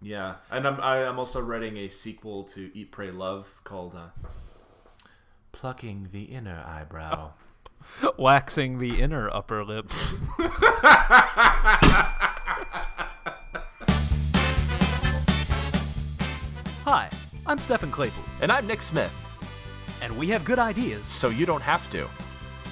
Yeah, 0.00 0.36
and 0.50 0.66
I'm 0.66 0.80
I, 0.80 1.04
I'm 1.04 1.18
also 1.18 1.40
writing 1.40 1.76
a 1.76 1.88
sequel 1.88 2.44
to 2.44 2.70
Eat, 2.74 2.92
Pray, 2.92 3.10
Love 3.10 3.48
called 3.64 3.94
uh, 3.96 4.08
"Plucking 5.52 6.10
the 6.12 6.24
Inner 6.24 6.62
Eyebrow." 6.66 7.32
Waxing 8.18 8.78
the 8.78 9.00
inner 9.00 9.30
upper 9.30 9.64
lip. 9.64 9.90
Hi, 16.84 17.08
I'm 17.46 17.58
Stephen 17.58 17.90
Claypool, 17.90 18.24
And 18.40 18.50
I'm 18.50 18.66
Nick 18.66 18.82
Smith, 18.82 19.12
and 20.02 20.16
we 20.16 20.28
have 20.28 20.44
good 20.44 20.58
ideas. 20.58 21.06
so 21.06 21.28
you 21.28 21.46
don't 21.46 21.60
have 21.62 21.88
to. 21.90 22.08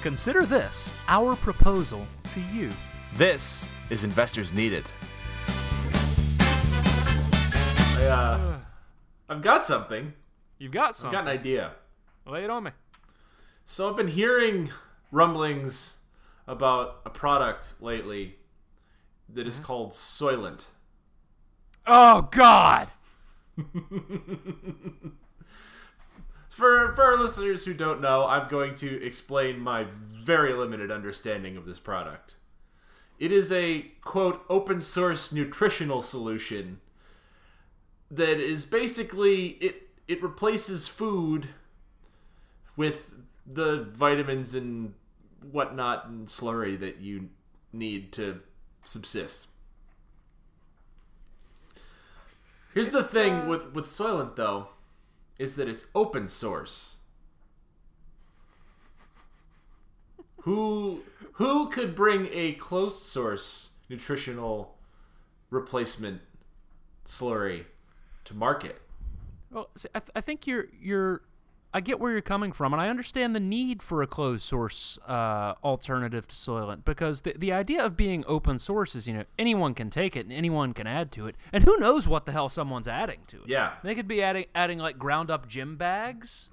Consider 0.01 0.45
this 0.45 0.93
our 1.07 1.35
proposal 1.35 2.05
to 2.33 2.41
you. 2.53 2.69
This 3.15 3.65
is 3.89 4.03
Investors 4.03 4.53
Needed. 4.53 4.85
Uh, 8.07 8.57
I've 9.29 9.41
got 9.41 9.65
something. 9.65 10.13
You've 10.57 10.71
got 10.71 10.95
something. 10.95 11.17
I've 11.17 11.25
got 11.25 11.31
an 11.31 11.39
idea. 11.39 11.71
Lay 12.25 12.43
it 12.43 12.49
on 12.49 12.63
me. 12.63 12.71
So 13.65 13.89
I've 13.89 13.97
been 13.97 14.07
hearing 14.07 14.71
rumblings 15.11 15.97
about 16.47 17.01
a 17.05 17.09
product 17.09 17.73
lately 17.81 18.35
that 19.29 19.47
is 19.47 19.59
called 19.59 19.91
Soylent. 19.91 20.65
Oh, 21.85 22.29
God! 22.31 22.87
For 26.57 26.91
for 26.95 27.03
our 27.03 27.17
listeners 27.17 27.65
who 27.65 27.75
don't 27.75 28.01
know, 28.01 28.25
I'm 28.25 28.49
going 28.49 28.73
to 28.77 29.05
explain 29.05 29.59
my 29.59 29.85
very 30.07 30.53
limited 30.53 30.89
understanding 30.89 31.55
of 31.55 31.67
this 31.67 31.77
product. 31.77 32.33
It 33.19 33.31
is 33.31 33.51
a 33.51 33.91
quote 34.01 34.43
open 34.49 34.81
source 34.81 35.31
nutritional 35.31 36.01
solution 36.01 36.81
that 38.11 38.39
is 38.39 38.65
basically 38.65 39.57
it 39.61 39.89
it 40.07 40.23
replaces 40.23 40.87
food 40.87 41.49
with 42.75 43.09
the 43.45 43.83
vitamins 43.91 44.53
and 44.53 44.93
whatnot 45.51 46.07
and 46.07 46.27
slurry 46.27 46.79
that 46.79 47.01
you 47.01 47.29
need 47.73 48.11
to 48.13 48.39
subsist. 48.83 49.47
Here's 52.73 52.89
the 52.89 53.03
thing 53.03 53.33
uh, 53.33 53.45
with 53.45 53.73
with 53.73 53.85
Soylent 53.85 54.35
though, 54.35 54.69
is 55.39 55.55
that 55.55 55.67
it's 55.67 55.85
open 55.93 56.27
source. 56.27 56.97
Who 60.41 61.03
who 61.33 61.69
could 61.69 61.95
bring 61.95 62.29
a 62.31 62.53
closed 62.53 63.01
source 63.01 63.71
nutritional 63.89 64.75
replacement 65.49 66.21
slurry 67.05 67.65
to 68.27 68.33
market? 68.33 68.81
Well, 69.51 69.69
see, 69.75 69.89
I, 69.95 69.99
th- 69.99 70.11
I 70.15 70.21
think 70.21 70.45
you're 70.47 70.67
you're. 70.79 71.21
I 71.73 71.81
get 71.81 71.99
where 71.99 72.11
you're 72.13 72.21
coming 72.21 72.53
from, 72.53 72.73
and 72.73 72.81
I 72.81 72.87
understand 72.87 73.35
the 73.35 73.39
need 73.41 73.83
for 73.83 74.01
a 74.01 74.07
closed 74.07 74.41
source 74.43 74.97
uh, 75.05 75.53
alternative 75.63 76.25
to 76.27 76.35
Soylent 76.35 76.85
because 76.85 77.21
the 77.21 77.33
the 77.37 77.51
idea 77.51 77.83
of 77.83 77.95
being 77.97 78.23
open 78.27 78.57
source 78.57 78.95
is 78.95 79.07
you 79.07 79.13
know 79.13 79.23
anyone 79.37 79.73
can 79.73 79.89
take 79.89 80.15
it 80.15 80.21
and 80.25 80.31
anyone 80.33 80.73
can 80.73 80.87
add 80.87 81.11
to 81.13 81.27
it, 81.27 81.35
and 81.51 81.63
who 81.65 81.77
knows 81.77 82.07
what 82.07 82.25
the 82.25 82.31
hell 82.31 82.49
someone's 82.49 82.87
adding 82.87 83.19
to 83.27 83.37
it. 83.37 83.47
Yeah. 83.49 83.73
they 83.83 83.95
could 83.95 84.07
be 84.07 84.21
adding 84.23 84.45
adding 84.55 84.79
like 84.79 84.97
ground 84.97 85.29
up 85.29 85.47
gym 85.47 85.75
bags, 85.77 86.49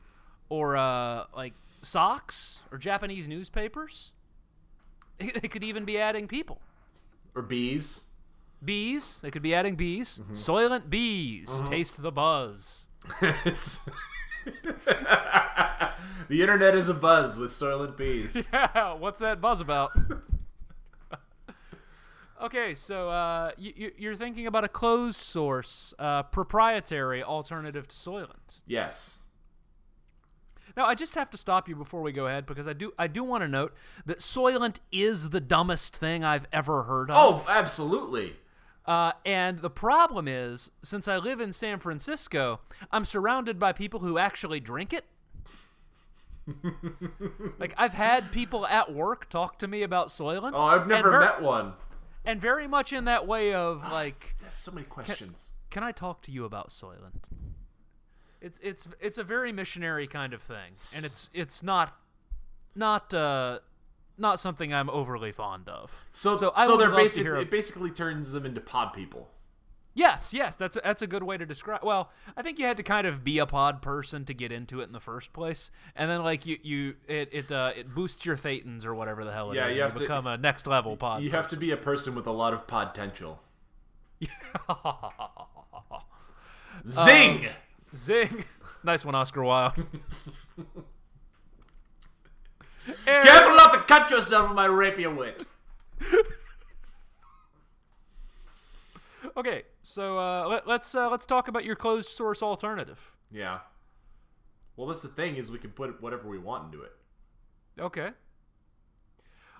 or 0.48 0.77
uh, 0.77 1.25
like 1.34 1.55
socks 1.83 2.62
or 2.72 2.78
Japanese 2.78 3.28
newspapers. 3.28 4.12
They 5.19 5.48
could 5.48 5.62
even 5.62 5.84
be 5.84 5.97
adding 5.97 6.27
people. 6.27 6.61
Or 7.36 7.42
bees? 7.42 8.03
Bees. 8.65 9.20
They 9.20 9.31
could 9.31 9.43
be 9.43 9.55
adding 9.55 9.77
bees. 9.77 10.20
Soylent 10.33 10.91
bees. 10.91 11.62
Taste 11.67 12.01
the 12.03 12.12
buzz. 12.12 12.89
the 13.21 13.91
internet 16.31 16.75
is 16.75 16.89
a 16.89 16.95
buzz 16.95 17.37
with 17.37 17.51
Soylent 17.53 17.97
bees. 17.97 18.49
Yeah, 18.53 18.94
What's 18.94 19.21
that 19.21 19.41
buzz 19.41 19.61
about? 19.61 19.93
okay, 22.43 22.75
so 22.75 23.09
uh, 23.11 23.50
you, 23.59 23.93
you're 23.97 24.16
thinking 24.16 24.47
about 24.47 24.65
a 24.65 24.69
closed 24.69 25.21
source, 25.21 25.94
uh, 25.99 26.22
proprietary 26.25 27.22
alternative 27.22 27.88
to 27.88 27.94
Soylent. 27.97 28.61
yes. 28.67 29.19
Now, 30.77 30.87
I 30.87 30.97
just 30.97 31.15
have 31.15 31.31
to 31.31 31.37
stop 31.38 31.69
you 31.69 31.77
before 31.77 32.03
we 32.03 32.11
go 32.11 32.27
ahead 32.27 32.47
because 32.47 32.67
I 32.67 32.72
do 32.72 32.93
I 32.99 33.06
do 33.06 33.22
want 33.22 33.43
to 33.43 33.49
note 33.49 33.75
that 34.06 34.19
Soylent 34.19 34.78
is 34.91 35.31
the 35.31 35.38
dumbest 35.41 35.97
thing 35.97 36.25
I've 36.25 36.49
ever 36.53 36.83
heard 36.83 37.12
of. 37.12 37.17
Oh, 37.17 37.47
absolutely. 37.49 38.34
Uh, 38.87 39.12
and 39.25 39.61
the 39.61 39.71
problem 39.71 40.28
is, 40.28 40.71
since 40.83 41.09
I 41.09 41.17
live 41.17 41.41
in 41.41 41.53
San 41.53 41.78
Francisco, 41.78 42.61
I'm 42.93 43.05
surrounded 43.05 43.59
by 43.59 43.72
people 43.72 44.00
who 44.00 44.19
actually 44.19 44.61
drink 44.61 44.93
it. 44.93 45.05
like 47.59 47.75
I've 47.78 47.94
had 47.94 48.31
people 48.33 48.67
at 48.67 48.93
work 48.93 49.31
talk 49.31 49.59
to 49.61 49.69
me 49.69 49.83
about 49.83 50.09
Soylent. 50.09 50.53
Oh, 50.55 50.67
I've 50.67 50.87
never 50.87 51.11
ver- 51.11 51.21
met 51.21 51.41
one. 51.43 51.73
and 52.25 52.41
very 52.41 52.69
much 52.69 52.93
in 52.93 53.05
that 53.06 53.27
way 53.27 53.55
of 53.55 53.83
like, 53.91 54.37
There's 54.41 54.55
so 54.55 54.71
many 54.73 54.87
questions. 54.87 55.53
can 55.71 55.83
I 55.83 55.93
talk 55.93 56.21
to 56.23 56.33
you 56.33 56.44
about 56.44 56.69
Soylent? 56.69 57.25
It's 58.43 58.59
it's 58.62 58.87
it's 59.00 59.17
a 59.17 59.25
very 59.25 59.53
missionary 59.53 60.06
kind 60.06 60.34
of 60.34 60.43
thing, 60.43 60.73
and 60.94 61.03
it's 61.06 61.31
it's 61.33 61.62
not 61.62 61.97
not 62.75 63.15
uh 63.15 63.61
not 64.19 64.38
something 64.41 64.72
I'm 64.72 64.88
overly 64.91 65.32
fond 65.32 65.69
of. 65.69 65.91
So, 66.12 66.34
So 66.34 66.41
so, 66.41 66.52
I 66.54 66.69
would 66.69 66.80
they're 66.80 66.91
basically 66.91 67.42
it 67.42 67.50
basically 67.50 67.91
turns 67.91 68.32
them 68.32 68.47
into 68.47 68.60
pod 68.60 68.92
people. 68.92 69.28
Yes, 69.97 70.34
yes, 70.34 70.56
that's 70.56 70.76
a, 70.76 70.80
that's 70.82 71.02
a 71.02 71.06
good 71.06 71.22
way 71.22 71.38
to 71.38 71.47
describe. 71.47 71.84
Well, 71.84 72.10
I 72.36 72.42
think 72.42 72.58
you 72.58 72.66
had 72.66 72.76
to 72.78 72.82
kind 72.82 73.06
of 73.06 73.22
be 73.22 73.38
a 73.38 73.47
pod 73.47 73.80
person 73.80 74.25
to 74.25 74.34
get 74.34 74.50
into 74.50 74.80
it 74.80 74.84
in 74.84 74.92
the 74.92 74.98
first 74.98 75.32
place, 75.32 75.70
and 75.94 76.10
then 76.10 76.25
like 76.25 76.47
you 76.47 76.58
you 76.62 76.94
it 77.06 77.28
it 77.32 77.52
uh, 77.52 77.70
it 77.76 77.94
boosts 77.94 78.26
your 78.26 78.36
thetans 78.36 78.84
or 78.84 78.92
whatever 78.92 79.25
the 79.25 79.32
hell 79.32 79.52
it 79.52 79.54
is. 79.54 79.56
Yeah, 79.58 79.66
and 79.66 79.76
you 79.76 79.82
have 79.82 79.94
to- 79.94 80.00
become 80.00 80.26
a 80.26 80.36
next 80.36 80.66
level 80.66 80.96
pod. 80.96 81.22
You 81.22 81.31
have 81.31 81.46
to 81.48 81.56
be 81.56 81.70
a 81.70 81.76
person 81.76 82.16
with 82.16 82.26
a 82.26 82.32
lot 82.32 82.52
of 82.52 82.66
potential. 82.66 83.41
Zing! 86.88 87.46
Zing! 87.96 88.44
nice 88.84 89.04
one, 89.04 89.14
Oscar 89.14 89.42
Wilde. 89.44 89.75
Careful 93.04 93.56
not 93.56 93.72
to 93.72 93.81
cut 93.81 94.10
yourself 94.10 94.48
with 94.48 94.56
my 94.56 94.66
rapier 94.66 95.15
wit. 95.15 95.44
Okay, 99.37 99.62
so 99.82 100.19
uh, 100.19 100.47
let, 100.48 100.66
let's 100.66 100.94
uh, 100.94 101.10
let's 101.10 101.26
talk 101.26 101.48
about 101.48 101.64
your 101.64 101.75
closed 101.75 102.09
source 102.09 102.43
alternative. 102.43 103.10
Yeah. 103.32 103.60
Well, 104.76 104.87
that's 104.87 105.00
the 105.00 105.09
thing 105.09 105.37
is 105.37 105.50
we 105.50 105.59
can 105.59 105.70
put 105.70 106.00
whatever 106.00 106.28
we 106.28 106.38
want 106.38 106.72
into 106.72 106.84
it. 106.84 106.93
Okay. 107.81 108.10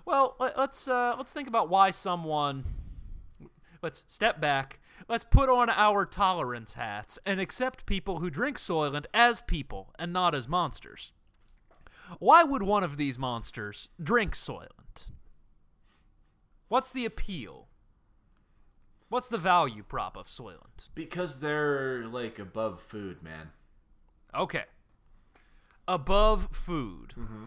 Well, 0.05 0.35
let, 0.39 0.57
let's 0.57 0.87
uh, 0.87 1.15
let's 1.17 1.33
think 1.33 1.47
about 1.47 1.69
why 1.69 1.91
someone. 1.91 2.63
Let's 3.81 4.03
step 4.07 4.39
back. 4.39 4.79
Let's 5.09 5.25
put 5.25 5.49
on 5.49 5.69
our 5.69 6.05
tolerance 6.05 6.73
hats 6.73 7.19
and 7.25 7.39
accept 7.39 7.85
people 7.85 8.19
who 8.19 8.29
drink 8.29 8.57
Soylent 8.57 9.05
as 9.13 9.41
people 9.41 9.93
and 9.99 10.13
not 10.13 10.33
as 10.33 10.47
monsters. 10.47 11.11
Why 12.19 12.43
would 12.43 12.63
one 12.63 12.83
of 12.83 12.97
these 12.97 13.17
monsters 13.17 13.89
drink 14.01 14.35
Soylent? 14.35 15.07
What's 16.67 16.91
the 16.91 17.05
appeal? 17.05 17.67
What's 19.09 19.29
the 19.29 19.37
value 19.37 19.83
prop 19.83 20.17
of 20.17 20.27
Soylent? 20.27 20.89
Because 20.95 21.39
they're 21.39 22.05
like 22.07 22.39
above 22.39 22.81
food, 22.81 23.21
man. 23.21 23.51
Okay. 24.33 24.63
Above 25.87 26.49
food. 26.51 27.13
Mm-hmm. 27.17 27.45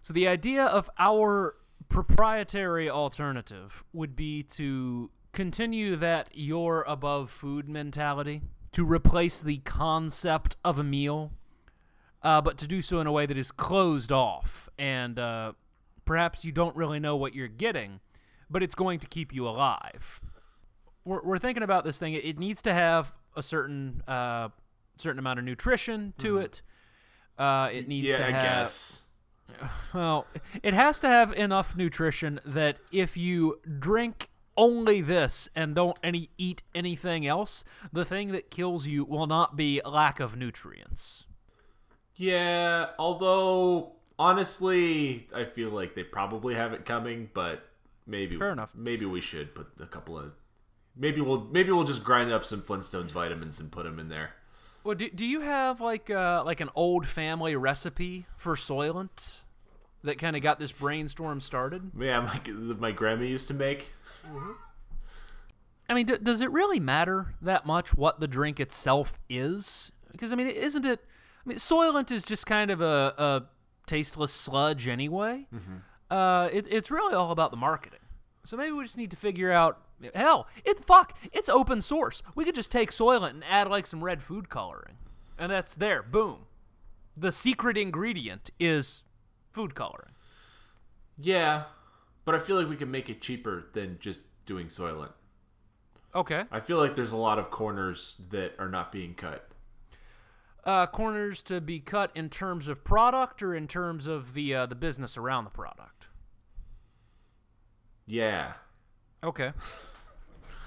So 0.00 0.12
the 0.12 0.28
idea 0.28 0.64
of 0.64 0.88
our 0.98 1.56
proprietary 1.88 2.88
alternative 2.88 3.84
would 3.92 4.16
be 4.16 4.42
to 4.42 5.10
continue 5.32 5.96
that 5.96 6.28
you're 6.32 6.84
above 6.86 7.30
food 7.30 7.68
mentality, 7.68 8.42
to 8.72 8.84
replace 8.84 9.40
the 9.40 9.58
concept 9.58 10.56
of 10.64 10.78
a 10.78 10.84
meal, 10.84 11.32
uh, 12.22 12.40
but 12.40 12.56
to 12.58 12.66
do 12.66 12.82
so 12.82 13.00
in 13.00 13.06
a 13.06 13.12
way 13.12 13.26
that 13.26 13.36
is 13.36 13.50
closed 13.50 14.12
off 14.12 14.68
and 14.78 15.18
uh, 15.18 15.52
perhaps 16.04 16.44
you 16.44 16.52
don't 16.52 16.76
really 16.76 17.00
know 17.00 17.16
what 17.16 17.34
you're 17.34 17.48
getting, 17.48 18.00
but 18.50 18.62
it's 18.62 18.74
going 18.74 18.98
to 19.00 19.06
keep 19.06 19.32
you 19.34 19.46
alive. 19.46 20.20
We're, 21.04 21.22
we're 21.22 21.38
thinking 21.38 21.62
about 21.62 21.84
this 21.84 21.98
thing. 21.98 22.14
It, 22.14 22.24
it 22.24 22.38
needs 22.38 22.62
to 22.62 22.72
have 22.72 23.12
a 23.34 23.42
certain 23.42 24.02
uh, 24.06 24.50
certain 24.96 25.18
amount 25.18 25.38
of 25.38 25.44
nutrition 25.44 26.14
to 26.18 26.38
it. 26.38 26.62
Uh, 27.38 27.70
it 27.72 27.88
needs 27.88 28.08
yeah, 28.08 28.16
to 28.18 28.26
I 28.26 28.30
have 28.30 28.42
guess. 28.42 29.02
well, 29.94 30.26
it 30.62 30.74
has 30.74 31.00
to 31.00 31.08
have 31.08 31.32
enough 31.32 31.76
nutrition 31.76 32.40
that 32.44 32.76
if 32.90 33.16
you 33.16 33.58
drink 33.78 34.28
only 34.56 35.00
this 35.00 35.48
and 35.56 35.74
don't 35.74 35.98
any 36.02 36.28
eat 36.36 36.62
anything 36.74 37.26
else, 37.26 37.64
the 37.92 38.04
thing 38.04 38.32
that 38.32 38.50
kills 38.50 38.86
you 38.86 39.04
will 39.04 39.26
not 39.26 39.56
be 39.56 39.80
lack 39.84 40.20
of 40.20 40.36
nutrients. 40.36 41.26
Yeah, 42.16 42.90
although 42.98 43.92
honestly, 44.18 45.28
I 45.34 45.44
feel 45.44 45.70
like 45.70 45.94
they 45.94 46.04
probably 46.04 46.54
have 46.54 46.72
it 46.72 46.84
coming, 46.84 47.30
but 47.34 47.68
maybe 48.06 48.36
Fair 48.36 48.52
enough. 48.52 48.74
Maybe 48.74 49.04
we 49.04 49.20
should 49.20 49.54
put 49.54 49.68
a 49.80 49.86
couple 49.86 50.18
of 50.18 50.32
Maybe 50.94 51.20
we'll 51.20 51.48
maybe 51.50 51.72
we'll 51.72 51.84
just 51.84 52.04
grind 52.04 52.32
up 52.32 52.44
some 52.44 52.60
Flintstones 52.62 53.10
vitamins 53.10 53.58
and 53.58 53.72
put 53.72 53.84
them 53.84 53.98
in 53.98 54.08
there. 54.08 54.32
Well, 54.84 54.94
do, 54.94 55.08
do 55.08 55.24
you 55.24 55.40
have 55.40 55.80
like 55.80 56.10
uh, 56.10 56.42
like 56.44 56.60
an 56.60 56.68
old 56.74 57.06
family 57.06 57.56
recipe 57.56 58.26
for 58.36 58.56
Soylent 58.56 59.38
that 60.04 60.18
kind 60.18 60.36
of 60.36 60.42
got 60.42 60.58
this 60.58 60.72
brainstorm 60.72 61.40
started? 61.40 61.92
Yeah, 61.98 62.20
my 62.20 62.40
my 62.52 62.92
grandma 62.92 63.24
used 63.24 63.48
to 63.48 63.54
make. 63.54 63.92
I 65.88 65.94
mean, 65.94 66.06
d- 66.06 66.18
does 66.22 66.40
it 66.40 66.50
really 66.50 66.80
matter 66.80 67.34
that 67.40 67.64
much 67.64 67.94
what 67.94 68.20
the 68.20 68.28
drink 68.28 68.60
itself 68.60 69.18
is? 69.30 69.92
Because 70.10 70.30
I 70.32 70.36
mean, 70.36 70.48
isn't 70.48 70.84
it? 70.84 71.00
I 71.44 71.48
mean, 71.48 71.58
Soylent 71.58 72.10
is 72.10 72.24
just 72.24 72.46
kind 72.46 72.70
of 72.70 72.80
a, 72.80 73.14
a 73.18 73.42
tasteless 73.86 74.32
sludge 74.32 74.86
anyway. 74.86 75.46
Uh, 76.10 76.48
it, 76.52 76.66
it's 76.70 76.90
really 76.90 77.14
all 77.14 77.30
about 77.30 77.50
the 77.50 77.56
marketing. 77.56 77.98
So 78.44 78.56
maybe 78.56 78.72
we 78.72 78.84
just 78.84 78.96
need 78.96 79.10
to 79.10 79.16
figure 79.16 79.50
out. 79.50 79.80
Hell, 80.14 80.48
it 80.64 80.84
fuck, 80.84 81.16
it's 81.32 81.48
open 81.48 81.80
source. 81.80 82.22
We 82.34 82.44
could 82.44 82.56
just 82.56 82.72
take 82.72 82.90
Soylent 82.90 83.30
and 83.30 83.44
add 83.48 83.68
like 83.68 83.86
some 83.86 84.02
red 84.02 84.20
food 84.20 84.48
coloring, 84.48 84.96
and 85.38 85.50
that's 85.52 85.76
there. 85.76 86.02
Boom. 86.02 86.46
The 87.16 87.30
secret 87.30 87.78
ingredient 87.78 88.50
is 88.58 89.04
food 89.52 89.76
coloring. 89.76 90.10
Yeah, 91.16 91.64
but 92.24 92.34
I 92.34 92.38
feel 92.38 92.56
like 92.56 92.68
we 92.68 92.74
can 92.74 92.90
make 92.90 93.08
it 93.10 93.20
cheaper 93.20 93.66
than 93.74 93.98
just 94.00 94.20
doing 94.44 94.66
Soylent. 94.66 95.12
Okay. 96.16 96.44
I 96.50 96.58
feel 96.60 96.78
like 96.78 96.96
there's 96.96 97.12
a 97.12 97.16
lot 97.16 97.38
of 97.38 97.50
corners 97.50 98.20
that 98.30 98.54
are 98.58 98.68
not 98.68 98.90
being 98.90 99.14
cut. 99.14 99.48
Uh, 100.64 100.86
corners 100.86 101.42
to 101.42 101.60
be 101.60 101.80
cut 101.80 102.10
in 102.14 102.28
terms 102.28 102.68
of 102.68 102.84
product 102.84 103.42
or 103.42 103.54
in 103.54 103.66
terms 103.66 104.06
of 104.06 104.34
the 104.34 104.54
uh, 104.54 104.66
the 104.66 104.74
business 104.74 105.16
around 105.16 105.44
the 105.44 105.50
product. 105.50 106.08
Yeah. 108.06 108.54
Okay. 109.24 109.52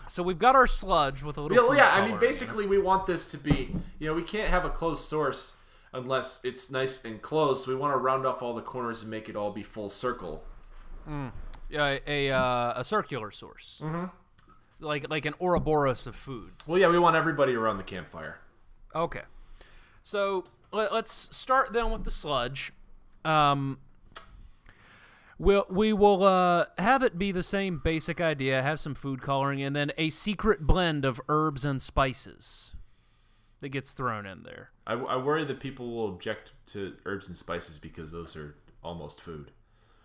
So 0.07 0.21
we've 0.23 0.39
got 0.39 0.55
our 0.55 0.67
sludge 0.67 1.23
with 1.23 1.37
a 1.37 1.41
little. 1.41 1.75
Yeah, 1.75 1.83
yeah. 1.95 2.03
I 2.03 2.07
mean, 2.07 2.19
basically, 2.19 2.65
we 2.65 2.77
want 2.77 3.05
this 3.05 3.29
to 3.31 3.37
be. 3.37 3.75
You 3.99 4.07
know, 4.07 4.13
we 4.13 4.23
can't 4.23 4.49
have 4.49 4.65
a 4.65 4.69
closed 4.69 5.03
source 5.03 5.53
unless 5.93 6.41
it's 6.43 6.69
nice 6.69 7.03
and 7.03 7.21
closed. 7.21 7.65
So 7.65 7.71
we 7.71 7.75
want 7.75 7.93
to 7.93 7.97
round 7.97 8.25
off 8.25 8.41
all 8.41 8.53
the 8.53 8.61
corners 8.61 9.01
and 9.01 9.09
make 9.09 9.29
it 9.29 9.35
all 9.35 9.51
be 9.51 9.63
full 9.63 9.89
circle. 9.89 10.43
uh, 11.73 11.97
a 12.05 12.31
uh, 12.31 12.73
a 12.75 12.83
circular 12.83 13.31
source, 13.31 13.81
mm-hmm. 13.83 14.05
like 14.79 15.09
like 15.09 15.25
an 15.25 15.33
Ouroboros 15.39 16.07
of 16.07 16.15
food. 16.15 16.51
Well, 16.67 16.79
yeah, 16.79 16.89
we 16.89 16.99
want 16.99 17.15
everybody 17.15 17.53
around 17.53 17.77
the 17.77 17.83
campfire. 17.83 18.39
Okay. 18.93 19.21
So 20.05 20.43
let, 20.71 20.91
us 20.91 21.27
start 21.31 21.73
then 21.73 21.89
with 21.89 22.03
the 22.03 22.11
sludge. 22.11 22.71
Um, 23.25 23.79
we'll, 25.39 25.65
we 25.67 25.93
will 25.93 26.23
uh, 26.23 26.65
have 26.77 27.01
it 27.01 27.17
be 27.17 27.31
the 27.31 27.41
same 27.41 27.81
basic 27.83 28.21
idea, 28.21 28.61
have 28.61 28.79
some 28.79 28.93
food 28.93 29.23
coloring, 29.23 29.63
and 29.63 29.75
then 29.75 29.91
a 29.97 30.11
secret 30.11 30.61
blend 30.61 31.05
of 31.05 31.19
herbs 31.27 31.65
and 31.65 31.81
spices 31.81 32.75
that 33.61 33.69
gets 33.69 33.93
thrown 33.93 34.27
in 34.27 34.43
there. 34.43 34.69
I, 34.85 34.93
I 34.93 35.15
worry 35.17 35.43
that 35.43 35.59
people 35.59 35.91
will 35.95 36.09
object 36.09 36.51
to 36.67 36.93
herbs 37.07 37.27
and 37.27 37.35
spices 37.35 37.79
because 37.79 38.11
those 38.11 38.35
are 38.35 38.53
almost 38.83 39.19
food. 39.19 39.49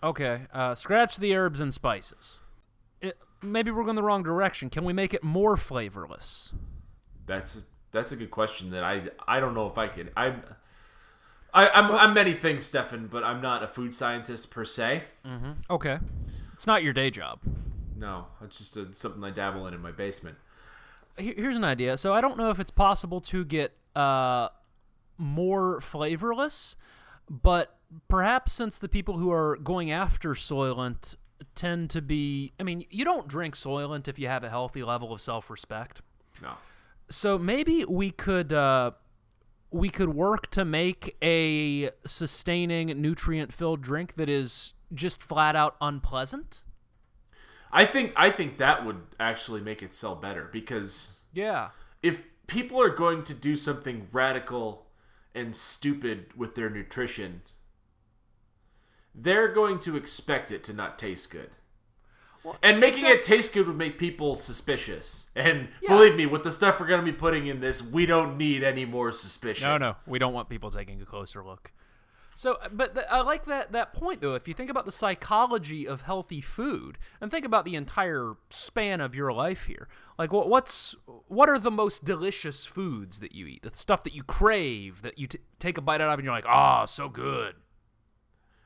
Okay, 0.02 0.46
uh, 0.50 0.74
scratch 0.74 1.18
the 1.18 1.36
herbs 1.36 1.60
and 1.60 1.74
spices. 1.74 2.40
It, 3.02 3.18
maybe 3.42 3.70
we're 3.70 3.84
going 3.84 3.96
the 3.96 4.02
wrong 4.02 4.22
direction. 4.22 4.70
Can 4.70 4.84
we 4.84 4.94
make 4.94 5.12
it 5.12 5.22
more 5.22 5.58
flavorless? 5.58 6.54
That's 7.26 7.66
that's 7.92 8.12
a 8.12 8.16
good 8.16 8.30
question 8.30 8.70
that 8.70 8.84
I 8.84 9.02
I 9.26 9.40
don't 9.40 9.54
know 9.54 9.66
if 9.66 9.78
I 9.78 9.88
can. 9.88 10.10
I'm 10.16 10.42
I, 11.52 11.68
I'm 11.68 11.90
I'm 11.92 12.14
many 12.14 12.32
things, 12.32 12.64
Stefan, 12.64 13.08
but 13.08 13.24
I'm 13.24 13.40
not 13.40 13.62
a 13.62 13.68
food 13.68 13.94
scientist 13.94 14.50
per 14.50 14.64
se. 14.64 15.04
Mm-hmm. 15.26 15.52
Okay. 15.70 15.98
It's 16.54 16.66
not 16.66 16.82
your 16.82 16.92
day 16.92 17.10
job. 17.10 17.40
No, 17.96 18.26
it's 18.42 18.58
just 18.58 18.76
a, 18.76 18.94
something 18.94 19.22
I 19.24 19.30
dabble 19.30 19.66
in 19.66 19.74
in 19.74 19.80
my 19.80 19.92
basement. 19.92 20.36
Here's 21.16 21.56
an 21.56 21.64
idea. 21.64 21.96
So 21.98 22.14
I 22.14 22.20
don't 22.20 22.38
know 22.38 22.50
if 22.50 22.60
it's 22.60 22.70
possible 22.70 23.20
to 23.22 23.44
get 23.44 23.76
uh, 23.94 24.48
more 25.18 25.80
flavorless, 25.80 26.76
but 27.28 27.76
perhaps 28.08 28.52
since 28.52 28.78
the 28.78 28.88
people 28.88 29.18
who 29.18 29.30
are 29.30 29.56
going 29.56 29.90
after 29.90 30.30
Soylent 30.30 31.16
tend 31.54 31.90
to 31.90 32.00
be, 32.00 32.52
I 32.58 32.62
mean, 32.62 32.86
you 32.90 33.04
don't 33.04 33.28
drink 33.28 33.54
Soylent 33.54 34.08
if 34.08 34.18
you 34.18 34.28
have 34.28 34.44
a 34.44 34.50
healthy 34.50 34.82
level 34.82 35.12
of 35.12 35.20
self-respect. 35.20 36.00
No. 36.40 36.52
So 37.10 37.38
maybe 37.38 37.84
we 37.84 38.10
could 38.10 38.52
uh, 38.52 38.92
we 39.70 39.88
could 39.88 40.10
work 40.10 40.50
to 40.52 40.64
make 40.64 41.16
a 41.22 41.90
sustaining 42.06 42.86
nutrient-filled 43.00 43.82
drink 43.82 44.14
that 44.14 44.28
is 44.28 44.72
just 44.94 45.22
flat 45.22 45.54
out 45.56 45.76
unpleasant. 45.80 46.62
I 47.72 47.84
think 47.84 48.12
I 48.16 48.30
think 48.30 48.58
that 48.58 48.84
would 48.84 49.00
actually 49.18 49.60
make 49.60 49.82
it 49.82 49.92
sell 49.94 50.14
better 50.16 50.48
because 50.52 51.20
Yeah. 51.32 51.70
if 52.02 52.22
people 52.48 52.80
are 52.82 52.90
going 52.94 53.22
to 53.24 53.34
do 53.34 53.54
something 53.56 54.08
radical 54.12 54.86
and 55.34 55.54
stupid 55.54 56.32
with 56.36 56.56
their 56.56 56.68
nutrition, 56.68 57.42
they're 59.14 59.48
going 59.52 59.78
to 59.80 59.96
expect 59.96 60.50
it 60.50 60.64
to 60.64 60.72
not 60.72 60.98
taste 60.98 61.30
good. 61.30 61.50
And 62.62 62.80
making 62.80 63.06
it 63.06 63.22
taste 63.22 63.52
good 63.52 63.66
would 63.66 63.76
make 63.76 63.98
people 63.98 64.34
suspicious. 64.34 65.30
And 65.34 65.68
believe 65.86 66.16
me, 66.16 66.26
with 66.26 66.42
the 66.42 66.52
stuff 66.52 66.80
we're 66.80 66.86
going 66.86 67.04
to 67.04 67.12
be 67.12 67.16
putting 67.16 67.46
in 67.46 67.60
this, 67.60 67.82
we 67.82 68.06
don't 68.06 68.36
need 68.36 68.62
any 68.62 68.84
more 68.84 69.12
suspicion. 69.12 69.68
No, 69.68 69.78
no, 69.78 69.96
we 70.06 70.18
don't 70.18 70.32
want 70.32 70.48
people 70.48 70.70
taking 70.70 71.00
a 71.00 71.06
closer 71.06 71.44
look. 71.44 71.72
So, 72.40 72.56
but 72.72 72.94
th- 72.94 73.06
I 73.10 73.20
like 73.20 73.44
that 73.44 73.72
that 73.72 73.92
point 73.92 74.22
though. 74.22 74.34
If 74.34 74.48
you 74.48 74.54
think 74.54 74.70
about 74.70 74.86
the 74.86 74.92
psychology 74.92 75.86
of 75.86 76.00
healthy 76.00 76.40
food, 76.40 76.96
and 77.20 77.30
think 77.30 77.44
about 77.44 77.66
the 77.66 77.74
entire 77.74 78.32
span 78.48 79.02
of 79.02 79.14
your 79.14 79.30
life 79.30 79.66
here, 79.66 79.88
like 80.18 80.32
what 80.32 80.48
what's 80.48 80.94
what 81.28 81.50
are 81.50 81.58
the 81.58 81.70
most 81.70 82.02
delicious 82.02 82.64
foods 82.64 83.20
that 83.20 83.34
you 83.34 83.46
eat? 83.46 83.60
The 83.62 83.70
stuff 83.74 84.02
that 84.04 84.14
you 84.14 84.22
crave, 84.22 85.02
that 85.02 85.18
you 85.18 85.26
t- 85.26 85.40
take 85.58 85.76
a 85.76 85.82
bite 85.82 86.00
out 86.00 86.08
of, 86.08 86.18
and 86.18 86.24
you're 86.24 86.34
like, 86.34 86.46
ah, 86.46 86.86
so 86.86 87.10
good. 87.10 87.56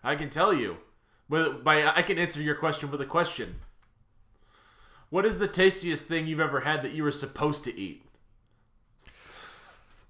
I 0.04 0.14
can 0.14 0.30
tell 0.30 0.54
you. 0.54 0.76
With, 1.28 1.64
by 1.64 1.86
I 1.86 2.02
can 2.02 2.18
answer 2.18 2.40
your 2.42 2.54
question 2.54 2.90
with 2.90 3.00
a 3.00 3.06
question. 3.06 3.56
What 5.10 5.24
is 5.24 5.38
the 5.38 5.48
tastiest 5.48 6.04
thing 6.06 6.26
you've 6.26 6.40
ever 6.40 6.60
had 6.60 6.82
that 6.82 6.92
you 6.92 7.02
were 7.02 7.10
supposed 7.12 7.64
to 7.64 7.78
eat? 7.78 8.04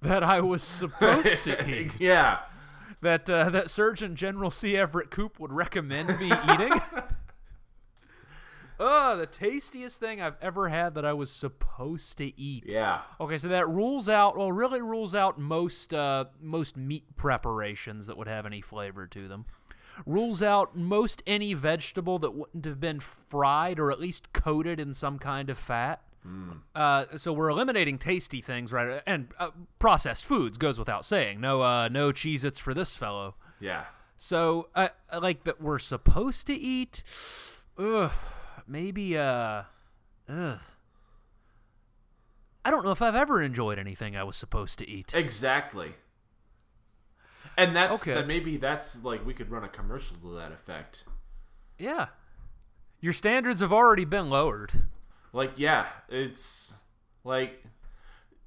That 0.02 0.22
I 0.22 0.40
was 0.40 0.62
supposed 0.62 1.44
to 1.44 1.68
eat. 1.70 1.92
yeah. 1.98 2.40
That 3.00 3.28
uh, 3.28 3.50
that 3.50 3.70
Surgeon 3.70 4.16
General 4.16 4.50
C. 4.50 4.76
Everett 4.76 5.10
Koop 5.10 5.38
would 5.38 5.52
recommend 5.52 6.18
me 6.18 6.26
eating. 6.50 6.72
Oh, 8.80 9.16
the 9.16 9.26
tastiest 9.26 10.00
thing 10.00 10.20
I've 10.20 10.36
ever 10.42 10.68
had 10.68 10.94
that 10.96 11.04
I 11.04 11.12
was 11.12 11.30
supposed 11.30 12.18
to 12.18 12.38
eat. 12.40 12.64
Yeah. 12.66 13.02
Okay, 13.20 13.38
so 13.38 13.46
that 13.48 13.68
rules 13.68 14.08
out, 14.08 14.36
well, 14.36 14.50
really 14.50 14.82
rules 14.82 15.14
out 15.14 15.38
most 15.38 15.94
uh, 15.94 16.24
most 16.40 16.76
meat 16.76 17.04
preparations 17.16 18.08
that 18.08 18.16
would 18.16 18.26
have 18.26 18.46
any 18.46 18.60
flavor 18.60 19.06
to 19.06 19.28
them. 19.28 19.44
Rules 20.06 20.42
out 20.42 20.76
most 20.76 21.22
any 21.26 21.54
vegetable 21.54 22.18
that 22.20 22.34
wouldn't 22.34 22.64
have 22.64 22.80
been 22.80 23.00
fried 23.00 23.78
or 23.78 23.90
at 23.90 24.00
least 24.00 24.32
coated 24.32 24.80
in 24.80 24.94
some 24.94 25.18
kind 25.18 25.50
of 25.50 25.58
fat. 25.58 26.00
Uh, 26.74 27.04
so 27.16 27.32
we're 27.32 27.50
eliminating 27.50 27.98
tasty 27.98 28.40
things, 28.40 28.72
right? 28.72 29.02
And 29.06 29.28
uh, 29.38 29.50
processed 29.78 30.24
foods 30.24 30.56
goes 30.56 30.78
without 30.78 31.04
saying. 31.04 31.40
No, 31.40 31.60
uh, 31.60 31.88
no 31.88 32.12
Cheez-Its 32.12 32.58
for 32.58 32.72
this 32.72 32.96
fellow. 32.96 33.34
Yeah. 33.60 33.84
So, 34.16 34.68
uh, 34.74 34.88
like 35.20 35.44
that 35.44 35.60
we're 35.60 35.78
supposed 35.78 36.46
to 36.46 36.54
eat. 36.54 37.02
Ugh, 37.78 38.10
maybe. 38.66 39.18
Uh, 39.18 39.64
ugh. 40.28 40.60
I 42.64 42.70
don't 42.70 42.84
know 42.84 42.92
if 42.92 43.02
I've 43.02 43.14
ever 43.14 43.42
enjoyed 43.42 43.78
anything 43.78 44.16
I 44.16 44.24
was 44.24 44.36
supposed 44.36 44.78
to 44.78 44.88
eat. 44.88 45.12
Exactly. 45.14 45.94
And 47.56 47.74
that's 47.76 48.02
Okay. 48.02 48.14
that 48.14 48.26
maybe 48.26 48.56
that's 48.56 49.02
like 49.04 49.24
we 49.24 49.34
could 49.34 49.50
run 49.50 49.64
a 49.64 49.68
commercial 49.68 50.16
to 50.18 50.34
that 50.36 50.52
effect. 50.52 51.04
Yeah, 51.78 52.08
your 53.00 53.12
standards 53.12 53.60
have 53.60 53.72
already 53.72 54.04
been 54.04 54.30
lowered. 54.30 54.72
Like, 55.32 55.52
yeah, 55.56 55.86
it's 56.08 56.74
like 57.24 57.64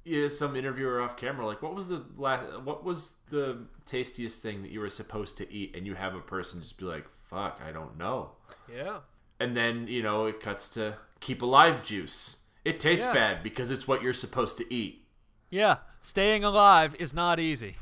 yeah, 0.04 0.28
some 0.28 0.56
interviewer 0.56 1.02
off 1.02 1.16
camera 1.18 1.46
like 1.46 1.60
what 1.60 1.74
was 1.74 1.88
the 1.88 2.02
last 2.16 2.62
what 2.62 2.82
was 2.84 3.14
the 3.30 3.66
tastiest 3.84 4.40
thing 4.42 4.62
that 4.62 4.70
you 4.70 4.80
were 4.80 4.88
supposed 4.88 5.36
to 5.36 5.52
eat 5.52 5.76
and 5.76 5.86
you 5.86 5.94
have 5.94 6.14
a 6.14 6.20
person 6.20 6.60
just 6.62 6.78
be 6.78 6.86
like, 6.86 7.06
"Fuck, 7.28 7.60
I 7.66 7.72
don't 7.72 7.98
know." 7.98 8.32
Yeah. 8.72 9.00
And 9.40 9.56
then, 9.56 9.86
you 9.86 10.02
know, 10.02 10.24
it 10.26 10.40
cuts 10.40 10.68
to 10.70 10.96
keep 11.20 11.42
alive 11.42 11.82
juice. 11.84 12.38
It 12.64 12.80
tastes 12.80 13.06
Yeah. 13.06 13.12
bad 13.14 13.42
because 13.42 13.70
it's 13.70 13.86
what 13.86 14.02
you're 14.02 14.12
supposed 14.12 14.56
to 14.58 14.74
eat. 14.74 15.06
Yeah, 15.50 15.78
staying 16.00 16.42
alive 16.44 16.94
is 16.98 17.12
not 17.14 17.38
easy. 17.38 17.76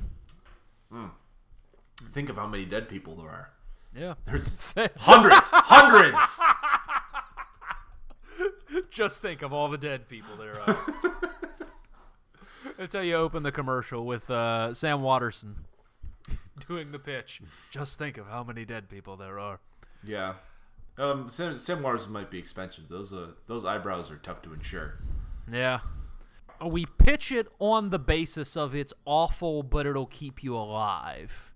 Think 2.12 2.28
of 2.28 2.36
how 2.36 2.46
many 2.46 2.64
dead 2.64 2.88
people 2.88 3.16
there 3.16 3.28
are. 3.28 3.50
Yeah. 3.94 4.14
There's 4.24 4.60
hundreds, 4.96 5.50
hundreds. 5.52 6.40
Just 8.90 9.22
think 9.22 9.42
of 9.42 9.52
all 9.52 9.68
the 9.68 9.78
dead 9.78 10.08
people 10.08 10.36
there 10.36 10.60
are. 10.60 10.78
That's 12.78 12.94
how 12.94 13.00
you 13.00 13.14
open 13.14 13.42
the 13.42 13.52
commercial 13.52 14.04
with 14.04 14.30
uh, 14.30 14.74
Sam 14.74 15.00
Waterston 15.00 15.64
doing 16.68 16.92
the 16.92 16.98
pitch. 16.98 17.40
Just 17.70 17.98
think 17.98 18.18
of 18.18 18.26
how 18.26 18.44
many 18.44 18.64
dead 18.64 18.90
people 18.90 19.16
there 19.16 19.38
are. 19.38 19.60
Yeah. 20.04 20.34
Um, 20.98 21.30
Sam, 21.30 21.58
Sam 21.58 21.82
might 21.82 22.30
be 22.30 22.38
expensive. 22.38 22.88
Those 22.88 23.12
uh, 23.12 23.28
those 23.46 23.64
eyebrows 23.64 24.10
are 24.10 24.16
tough 24.16 24.42
to 24.42 24.52
insure. 24.52 24.94
Yeah. 25.50 25.80
We 26.64 26.86
pitch 26.98 27.32
it 27.32 27.48
on 27.58 27.90
the 27.90 27.98
basis 27.98 28.56
of 28.56 28.74
it's 28.74 28.92
awful, 29.04 29.62
but 29.62 29.86
it'll 29.86 30.06
keep 30.06 30.42
you 30.42 30.56
alive. 30.56 31.52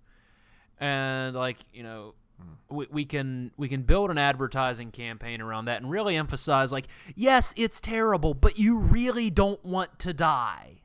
And 0.79 1.35
like, 1.35 1.57
you 1.73 1.83
know, 1.83 2.13
hmm. 2.39 2.75
we, 2.75 2.87
we 2.91 3.05
can 3.05 3.51
we 3.57 3.67
can 3.69 3.83
build 3.83 4.11
an 4.11 4.17
advertising 4.17 4.91
campaign 4.91 5.41
around 5.41 5.65
that 5.65 5.81
and 5.81 5.89
really 5.89 6.15
emphasize 6.15 6.71
like, 6.71 6.87
yes, 7.15 7.53
it's 7.55 7.79
terrible, 7.79 8.33
but 8.33 8.57
you 8.57 8.79
really 8.79 9.29
don't 9.29 9.63
want 9.63 9.99
to 9.99 10.13
die. 10.13 10.81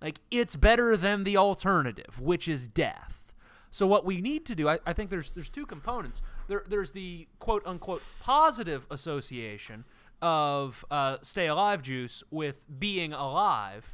Like 0.00 0.20
it's 0.30 0.56
better 0.56 0.96
than 0.96 1.24
the 1.24 1.36
alternative, 1.36 2.20
which 2.20 2.48
is 2.48 2.68
death. 2.68 3.32
So 3.70 3.86
what 3.86 4.04
we 4.04 4.20
need 4.20 4.46
to 4.46 4.54
do, 4.54 4.68
I, 4.68 4.78
I 4.86 4.92
think 4.92 5.10
there's 5.10 5.30
there's 5.30 5.48
two 5.48 5.66
components. 5.66 6.22
There 6.48 6.62
there's 6.66 6.92
the 6.92 7.28
quote 7.38 7.66
unquote 7.66 8.02
positive 8.20 8.86
association 8.90 9.84
of 10.22 10.84
uh, 10.90 11.18
stay 11.22 11.46
alive 11.46 11.82
juice 11.82 12.22
with 12.30 12.60
being 12.78 13.12
alive. 13.12 13.92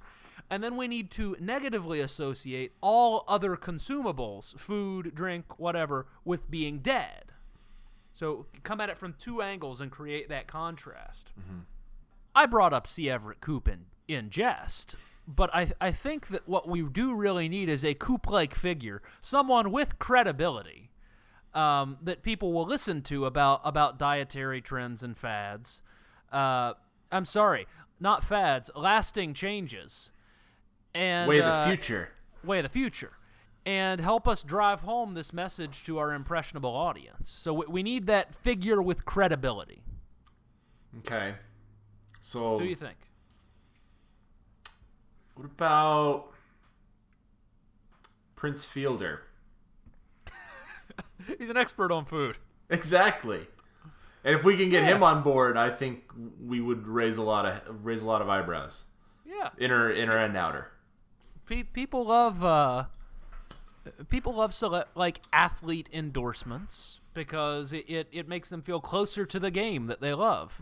And 0.51 0.63
then 0.63 0.77
we 0.77 0.87
need 0.87 1.11
to 1.13 1.37
negatively 1.41 2.01
associate 2.01 2.73
all 2.83 3.25
other 3.27 3.57
consumables, 3.57 4.59
food, 4.59 5.15
drink, 5.15 5.59
whatever, 5.59 6.07
with 6.25 6.51
being 6.51 6.81
dead. 6.81 7.33
So 8.13 8.47
come 8.63 8.81
at 8.81 8.91
it 8.91 8.99
from 8.99 9.15
two 9.15 9.41
angles 9.41 9.81
and 9.81 9.91
create 9.91 10.29
that 10.29 10.47
contrast. 10.47 11.33
I 12.35 12.47
brought 12.47 12.73
up 12.73 12.87
C. 12.87 13.09
Everett 13.09 13.41
Koop 13.41 13.67
in, 13.67 13.87
in 14.07 14.29
jest, 14.31 14.95
but 15.27 15.49
I, 15.55 15.73
I 15.81 15.93
think 15.93 16.29
that 16.29 16.49
what 16.49 16.69
we 16.69 16.83
do 16.83 17.15
really 17.15 17.49
need 17.49 17.69
is 17.69 17.85
a 17.85 17.95
Koop 17.95 18.29
like 18.29 18.55
figure, 18.55 19.03
someone 19.23 19.73
with 19.73 19.99
credibility 19.99 20.91
um, 21.55 21.99
that 22.03 22.23
people 22.23 22.53
will 22.53 22.67
listen 22.67 23.03
to 23.03 23.25
about, 23.27 23.61
about 23.65 23.99
dietary 23.99 24.61
trends 24.61 25.03
and 25.03 25.17
fads. 25.17 25.83
Uh, 26.33 26.75
I'm 27.13 27.25
sorry, 27.27 27.67
not 28.01 28.25
fads, 28.25 28.71
lasting 28.75 29.35
changes. 29.35 30.11
And 30.95 31.29
Way 31.29 31.39
of 31.39 31.45
uh, 31.47 31.61
the 31.65 31.67
future. 31.77 32.11
way 32.45 32.59
of 32.59 32.63
the 32.65 32.69
future 32.69 33.13
and 33.65 34.01
help 34.01 34.27
us 34.27 34.43
drive 34.43 34.81
home 34.81 35.15
this 35.15 35.33
message 35.33 35.85
to 35.85 35.99
our 35.99 36.13
impressionable 36.13 36.75
audience. 36.75 37.29
So 37.31 37.55
we, 37.55 37.67
we 37.67 37.83
need 37.83 38.07
that 38.09 38.35
figure 38.35 38.83
with 38.83 39.05
credibility. 39.05 39.83
Okay. 40.99 41.35
So 42.21 42.59
Who 42.59 42.65
do 42.65 42.69
you 42.71 42.75
think? 42.77 42.97
what 45.35 45.45
about 45.47 46.33
Prince 48.37 48.65
Fielder? 48.65 49.23
He's 51.39 51.49
an 51.51 51.57
expert 51.57 51.91
on 51.93 52.05
food. 52.05 52.39
Exactly. 52.69 53.47
And 54.25 54.37
if 54.37 54.45
we 54.45 54.57
can 54.57 54.71
get 54.71 54.85
him 54.85 55.03
on 55.03 55.23
board, 55.23 55.57
I 55.57 55.71
think 55.71 56.05
we 56.41 56.61
would 56.61 56.87
raise 56.87 57.17
a 57.19 57.23
lot 57.23 57.45
of 57.47 57.85
raise 57.85 58.03
a 58.03 58.07
lot 58.07 58.23
of 58.23 58.29
eyebrows, 58.29 58.85
Yeah. 59.27 59.49
inner 59.59 59.91
inner 59.93 60.17
and 60.17 60.37
outer. 60.37 60.71
Pe- 61.47 61.65
people 61.65 62.05
love 62.07 62.45
uh 62.45 62.85
people 64.09 64.35
love 64.35 64.55
sele- 64.55 64.85
like 64.95 65.21
athlete 65.33 65.89
endorsements 65.93 67.01
because 67.15 67.73
it, 67.73 67.85
it, 67.91 68.09
it 68.13 68.29
makes 68.29 68.49
them 68.49 68.63
feel 68.63 68.81
closer 68.81 69.27
to 69.27 69.41
the 69.41 69.51
game 69.51 69.87
that 69.89 70.01
they 70.01 70.15
love. 70.15 70.61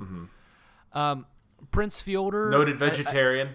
Um, 0.95 1.26
Prince 1.71 2.00
Fielder, 2.00 2.49
Noted 2.50 2.83
I- 2.83 2.87
I- 2.87 2.88
vegetarian. 2.88 3.50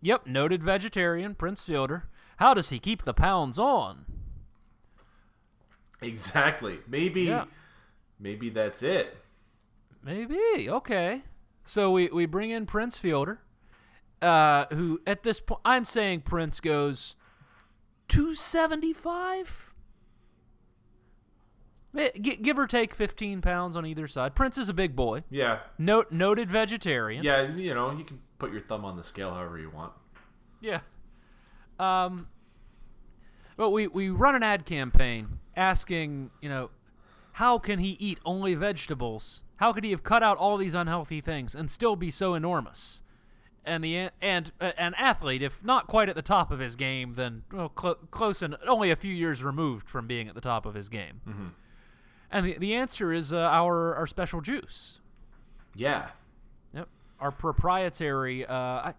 yep, 0.00 0.26
noted 0.26 0.62
vegetarian. 0.64 1.34
Prince 1.34 1.62
Fielder. 1.62 2.08
How 2.38 2.54
does 2.54 2.70
he 2.70 2.78
keep 2.78 3.04
the 3.04 3.12
pounds 3.14 3.58
on? 3.58 4.06
exactly. 6.00 6.78
Maybe 6.86 7.22
Yeah. 7.24 7.44
maybe 8.18 8.50
that's 8.50 8.82
it. 8.82 9.16
Maybe 10.02 10.68
okay. 10.68 11.22
So 11.64 11.90
we 11.90 12.08
we 12.08 12.26
bring 12.26 12.50
in 12.50 12.66
Prince 12.66 12.96
Fielder, 12.96 13.40
uh, 14.22 14.66
who 14.66 15.00
at 15.06 15.22
this 15.22 15.40
point 15.40 15.60
I'm 15.64 15.84
saying 15.84 16.20
Prince 16.22 16.60
goes 16.60 17.16
two 18.08 18.34
seventy 18.34 18.92
five. 18.92 19.72
Give 22.20 22.58
or 22.58 22.66
take 22.66 22.94
fifteen 22.94 23.40
pounds 23.40 23.74
on 23.74 23.86
either 23.86 24.06
side. 24.06 24.34
Prince 24.34 24.58
is 24.58 24.68
a 24.68 24.74
big 24.74 24.94
boy. 24.94 25.24
Yeah. 25.30 25.60
Note 25.78 26.12
noted 26.12 26.50
vegetarian. 26.50 27.24
Yeah, 27.24 27.54
you 27.54 27.74
know, 27.74 27.90
you 27.90 28.04
can 28.04 28.20
put 28.38 28.52
your 28.52 28.60
thumb 28.60 28.84
on 28.84 28.96
the 28.96 29.02
scale 29.02 29.32
however 29.32 29.58
you 29.58 29.70
want. 29.70 29.92
Yeah. 30.60 30.80
Um. 31.80 32.28
But 33.56 33.70
we 33.70 33.86
we 33.86 34.10
run 34.10 34.34
an 34.34 34.42
ad 34.42 34.66
campaign 34.66 35.38
asking, 35.56 36.30
you 36.42 36.50
know, 36.50 36.70
how 37.36 37.58
can 37.58 37.80
he 37.80 37.90
eat 38.00 38.18
only 38.24 38.54
vegetables? 38.54 39.42
How 39.56 39.70
could 39.74 39.84
he 39.84 39.90
have 39.90 40.02
cut 40.02 40.22
out 40.22 40.38
all 40.38 40.56
these 40.56 40.72
unhealthy 40.72 41.20
things 41.20 41.54
and 41.54 41.70
still 41.70 41.94
be 41.94 42.10
so 42.10 42.32
enormous? 42.32 43.02
And 43.62 43.84
the 43.84 43.94
an- 43.94 44.10
and 44.22 44.52
uh, 44.58 44.72
an 44.78 44.94
athlete, 44.96 45.42
if 45.42 45.62
not 45.62 45.86
quite 45.86 46.08
at 46.08 46.14
the 46.14 46.22
top 46.22 46.50
of 46.50 46.60
his 46.60 46.76
game, 46.76 47.12
then 47.14 47.42
well, 47.52 47.68
clo- 47.68 47.98
close 48.10 48.40
and 48.40 48.56
only 48.66 48.90
a 48.90 48.96
few 48.96 49.12
years 49.12 49.44
removed 49.44 49.86
from 49.86 50.06
being 50.06 50.28
at 50.28 50.34
the 50.34 50.40
top 50.40 50.64
of 50.64 50.72
his 50.72 50.88
game. 50.88 51.20
Mm-hmm. 51.28 51.46
And 52.30 52.46
the, 52.46 52.56
the 52.58 52.74
answer 52.74 53.12
is 53.12 53.34
uh, 53.34 53.38
our 53.38 53.94
our 53.94 54.06
special 54.06 54.40
juice. 54.40 55.00
Yeah. 55.74 56.08
Yep. 56.72 56.88
Our 57.20 57.32
proprietary 57.32 58.46
uh, 58.46 58.54
I, 58.54 58.94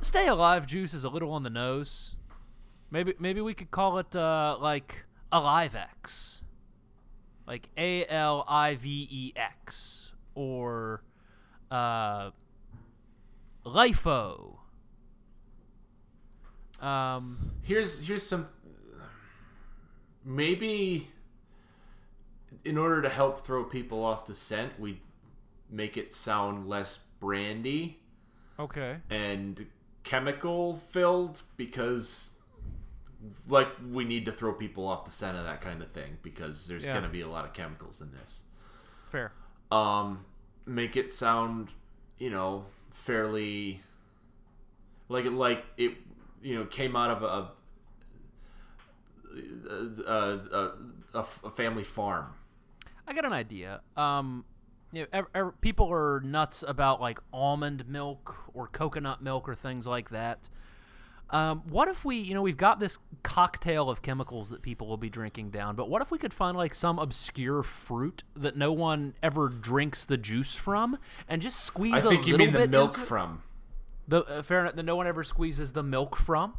Stay 0.00 0.28
Alive 0.28 0.66
juice 0.66 0.94
is 0.94 1.04
a 1.04 1.10
little 1.10 1.32
on 1.32 1.42
the 1.42 1.50
nose. 1.50 2.16
Maybe 2.90 3.12
maybe 3.18 3.42
we 3.42 3.52
could 3.52 3.70
call 3.70 3.98
it 3.98 4.16
uh, 4.16 4.56
like 4.58 5.04
Alive 5.30 5.74
X. 5.74 6.40
Like 7.46 7.68
A 7.76 8.06
L 8.06 8.44
I 8.48 8.74
V 8.76 9.08
E 9.10 9.32
X 9.36 10.12
or 10.34 11.02
uh 11.70 12.30
Lifo. 13.64 14.58
Um 16.80 17.52
Here's 17.62 18.06
here's 18.06 18.26
some 18.26 18.48
maybe 20.24 21.08
in 22.64 22.78
order 22.78 23.02
to 23.02 23.08
help 23.08 23.44
throw 23.44 23.64
people 23.64 24.02
off 24.04 24.26
the 24.26 24.34
scent, 24.34 24.78
we 24.80 25.00
make 25.70 25.96
it 25.96 26.14
sound 26.14 26.68
less 26.68 27.00
brandy 27.20 28.00
okay. 28.58 28.98
and 29.10 29.66
chemical 30.02 30.76
filled 30.76 31.42
because 31.56 32.32
like 33.48 33.68
we 33.90 34.04
need 34.04 34.26
to 34.26 34.32
throw 34.32 34.52
people 34.52 34.86
off 34.86 35.04
the 35.04 35.10
scent 35.10 35.36
of 35.36 35.44
that 35.44 35.60
kind 35.60 35.82
of 35.82 35.90
thing 35.90 36.18
because 36.22 36.66
there's 36.66 36.84
Yeah. 36.84 36.92
going 36.92 37.04
to 37.04 37.08
be 37.10 37.20
a 37.20 37.28
lot 37.28 37.44
of 37.44 37.52
chemicals 37.52 38.00
in 38.00 38.12
this. 38.12 38.44
Fair. 39.10 39.32
um 39.72 40.24
make 40.66 40.96
it 40.96 41.12
sound 41.12 41.68
you 42.18 42.30
know 42.30 42.66
fairly 42.90 43.80
like 45.08 45.24
it 45.24 45.32
like 45.32 45.64
it 45.76 45.92
you 46.42 46.54
know 46.58 46.64
came 46.64 46.96
out 46.96 47.10
of 47.10 47.22
a 47.22 47.50
a, 50.06 50.72
a, 51.14 51.24
a 51.44 51.50
family 51.50 51.84
farm 51.84 52.26
I 53.06 53.12
got 53.12 53.26
an 53.26 53.34
idea. 53.34 53.82
Um, 53.98 54.46
you 54.90 55.02
know, 55.02 55.06
ev- 55.12 55.26
ev- 55.34 55.60
people 55.60 55.92
are 55.92 56.20
nuts 56.24 56.64
about 56.66 57.02
like 57.02 57.18
almond 57.34 57.86
milk 57.86 58.34
or 58.54 58.66
coconut 58.66 59.22
milk 59.22 59.46
or 59.46 59.54
things 59.54 59.86
like 59.86 60.08
that. 60.08 60.48
Um, 61.30 61.62
what 61.68 61.88
if 61.88 62.04
we, 62.04 62.16
you 62.16 62.34
know, 62.34 62.42
we've 62.42 62.56
got 62.56 62.80
this 62.80 62.98
cocktail 63.22 63.88
of 63.88 64.02
chemicals 64.02 64.50
that 64.50 64.62
people 64.62 64.86
will 64.86 64.98
be 64.98 65.08
drinking 65.08 65.50
down, 65.50 65.74
but 65.74 65.88
what 65.88 66.02
if 66.02 66.10
we 66.10 66.18
could 66.18 66.34
find 66.34 66.56
like 66.56 66.74
some 66.74 66.98
obscure 66.98 67.62
fruit 67.62 68.22
that 68.36 68.56
no 68.56 68.72
one 68.72 69.14
ever 69.22 69.48
drinks 69.48 70.04
the 70.04 70.16
juice 70.16 70.54
from, 70.54 70.98
and 71.26 71.40
just 71.42 71.64
squeeze 71.64 71.94
i 71.94 71.98
a 71.98 72.00
think 72.02 72.26
you 72.26 72.36
little 72.36 72.52
mean 72.52 72.60
the 72.60 72.68
milk 72.68 72.96
from. 72.96 73.42
The 74.06 74.22
uh, 74.24 74.42
fair 74.42 74.60
enough 74.60 74.76
that 74.76 74.84
no 74.84 74.96
one 74.96 75.06
ever 75.06 75.24
squeezes 75.24 75.72
the 75.72 75.82
milk 75.82 76.16
from. 76.16 76.54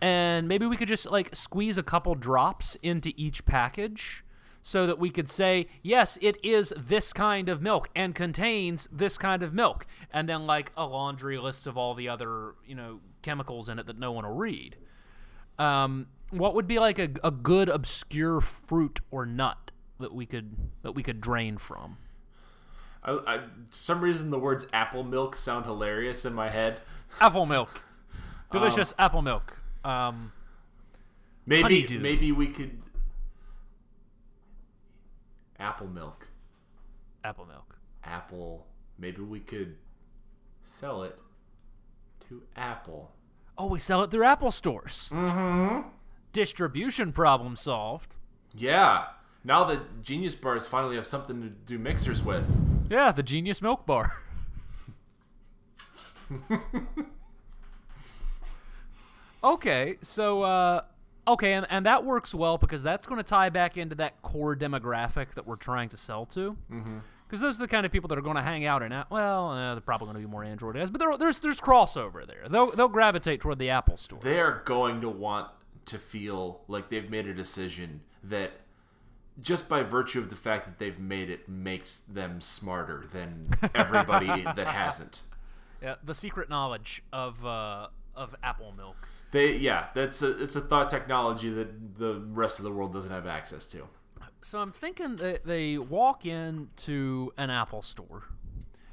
And 0.00 0.46
maybe 0.46 0.66
we 0.66 0.76
could 0.76 0.88
just 0.88 1.10
like 1.10 1.34
squeeze 1.34 1.78
a 1.78 1.82
couple 1.82 2.14
drops 2.14 2.76
into 2.82 3.12
each 3.16 3.46
package 3.46 4.22
so 4.62 4.86
that 4.86 4.98
we 4.98 5.08
could 5.08 5.30
say 5.30 5.66
yes 5.82 6.18
it 6.20 6.36
is 6.42 6.72
this 6.76 7.12
kind 7.14 7.48
of 7.48 7.62
milk 7.62 7.88
and 7.96 8.14
contains 8.14 8.86
this 8.92 9.16
kind 9.16 9.42
of 9.42 9.54
milk. 9.54 9.86
And 10.12 10.28
then 10.28 10.46
like 10.46 10.72
a 10.76 10.86
laundry 10.86 11.38
list 11.38 11.66
of 11.66 11.78
all 11.78 11.94
the 11.94 12.08
other 12.08 12.54
you 12.66 12.74
know 12.74 13.00
chemicals 13.24 13.68
in 13.68 13.78
it 13.78 13.86
that 13.86 13.98
no 13.98 14.12
one 14.12 14.24
will 14.24 14.34
read. 14.34 14.76
Um, 15.58 16.08
what 16.30 16.54
would 16.54 16.66
be 16.66 16.78
like 16.78 16.98
a, 16.98 17.08
a 17.24 17.30
good 17.30 17.68
obscure 17.68 18.40
fruit 18.40 19.00
or 19.10 19.24
nut 19.24 19.70
that 19.98 20.12
we 20.12 20.26
could 20.26 20.56
that 20.82 20.92
we 20.92 21.02
could 21.02 21.20
drain 21.20 21.56
from? 21.58 21.96
I, 23.02 23.12
I 23.26 23.40
some 23.70 24.00
reason 24.00 24.30
the 24.30 24.38
words 24.38 24.66
apple 24.72 25.04
milk 25.04 25.34
sound 25.36 25.64
hilarious 25.64 26.24
in 26.24 26.34
my 26.34 26.50
head. 26.50 26.80
Apple 27.20 27.46
milk. 27.46 27.84
Delicious 28.50 28.92
apple 28.98 29.22
milk. 29.22 29.56
Um, 29.84 30.32
maybe 31.46 31.62
Honeydew. 31.62 32.00
maybe 32.00 32.32
we 32.32 32.48
could 32.48 32.82
apple 35.58 35.86
milk. 35.86 36.28
Apple 37.22 37.46
milk. 37.46 37.76
Apple. 38.02 38.66
Maybe 38.98 39.22
we 39.22 39.40
could 39.40 39.76
sell 40.62 41.04
it 41.04 41.18
to 42.28 42.42
apple 42.56 43.10
Oh, 43.56 43.68
we 43.68 43.78
sell 43.78 44.02
it 44.02 44.10
through 44.10 44.24
Apple 44.24 44.50
stores. 44.50 45.10
Mm-hmm. 45.12 45.88
Distribution 46.32 47.12
problem 47.12 47.54
solved. 47.54 48.16
Yeah. 48.52 49.04
Now 49.44 49.62
the 49.62 49.82
Genius 50.02 50.34
Bars 50.34 50.66
finally 50.66 50.96
have 50.96 51.06
something 51.06 51.40
to 51.40 51.48
do 51.48 51.78
mixers 51.78 52.20
with. 52.20 52.44
Yeah, 52.90 53.12
the 53.12 53.22
Genius 53.22 53.62
Milk 53.62 53.86
Bar. 53.86 54.12
Okay, 59.42 59.98
so 60.00 60.42
uh, 60.42 60.80
okay, 61.28 61.52
and, 61.52 61.66
and 61.68 61.84
that 61.84 62.02
works 62.02 62.34
well 62.34 62.56
because 62.56 62.82
that's 62.82 63.06
going 63.06 63.18
to 63.18 63.22
tie 63.22 63.50
back 63.50 63.76
into 63.76 63.94
that 63.96 64.22
core 64.22 64.56
demographic 64.56 65.34
that 65.34 65.46
we're 65.46 65.56
trying 65.56 65.90
to 65.90 65.98
sell 65.98 66.24
to. 66.24 66.56
Because 67.34 67.40
those 67.40 67.56
are 67.56 67.64
the 67.64 67.68
kind 67.68 67.84
of 67.84 67.90
people 67.90 68.06
that 68.10 68.16
are 68.16 68.22
going 68.22 68.36
to 68.36 68.42
hang 68.42 68.64
out 68.64 68.80
in. 68.84 68.92
Well, 69.10 69.48
uh, 69.50 69.74
they're 69.74 69.80
probably 69.80 70.04
going 70.04 70.14
to 70.14 70.20
be 70.20 70.30
more 70.30 70.44
Android 70.44 70.76
as, 70.76 70.88
but 70.88 71.00
there, 71.00 71.18
there's 71.18 71.40
there's 71.40 71.60
crossover 71.60 72.24
there. 72.24 72.48
They'll 72.48 72.70
they'll 72.70 72.86
gravitate 72.86 73.40
toward 73.40 73.58
the 73.58 73.70
Apple 73.70 73.96
store. 73.96 74.20
They 74.22 74.38
are 74.38 74.62
going 74.64 75.00
to 75.00 75.08
want 75.08 75.48
to 75.86 75.98
feel 75.98 76.60
like 76.68 76.90
they've 76.90 77.10
made 77.10 77.26
a 77.26 77.34
decision 77.34 78.02
that 78.22 78.52
just 79.42 79.68
by 79.68 79.82
virtue 79.82 80.20
of 80.20 80.30
the 80.30 80.36
fact 80.36 80.64
that 80.66 80.78
they've 80.78 81.00
made 81.00 81.28
it 81.28 81.48
makes 81.48 81.98
them 81.98 82.40
smarter 82.40 83.04
than 83.12 83.48
everybody 83.74 84.42
that 84.44 84.68
hasn't. 84.68 85.22
Yeah, 85.82 85.96
the 86.04 86.14
secret 86.14 86.48
knowledge 86.48 87.02
of 87.12 87.44
uh, 87.44 87.88
of 88.14 88.36
Apple 88.44 88.72
milk. 88.76 89.08
They 89.32 89.56
yeah, 89.56 89.88
that's 89.92 90.22
a 90.22 90.40
it's 90.40 90.54
a 90.54 90.60
thought 90.60 90.88
technology 90.88 91.50
that 91.50 91.98
the 91.98 92.14
rest 92.28 92.60
of 92.60 92.64
the 92.64 92.70
world 92.70 92.92
doesn't 92.92 93.10
have 93.10 93.26
access 93.26 93.66
to. 93.66 93.88
So 94.44 94.58
I'm 94.58 94.72
thinking 94.72 95.16
that 95.16 95.46
they 95.46 95.78
walk 95.78 96.26
into 96.26 97.32
an 97.38 97.48
Apple 97.48 97.80
store, 97.80 98.24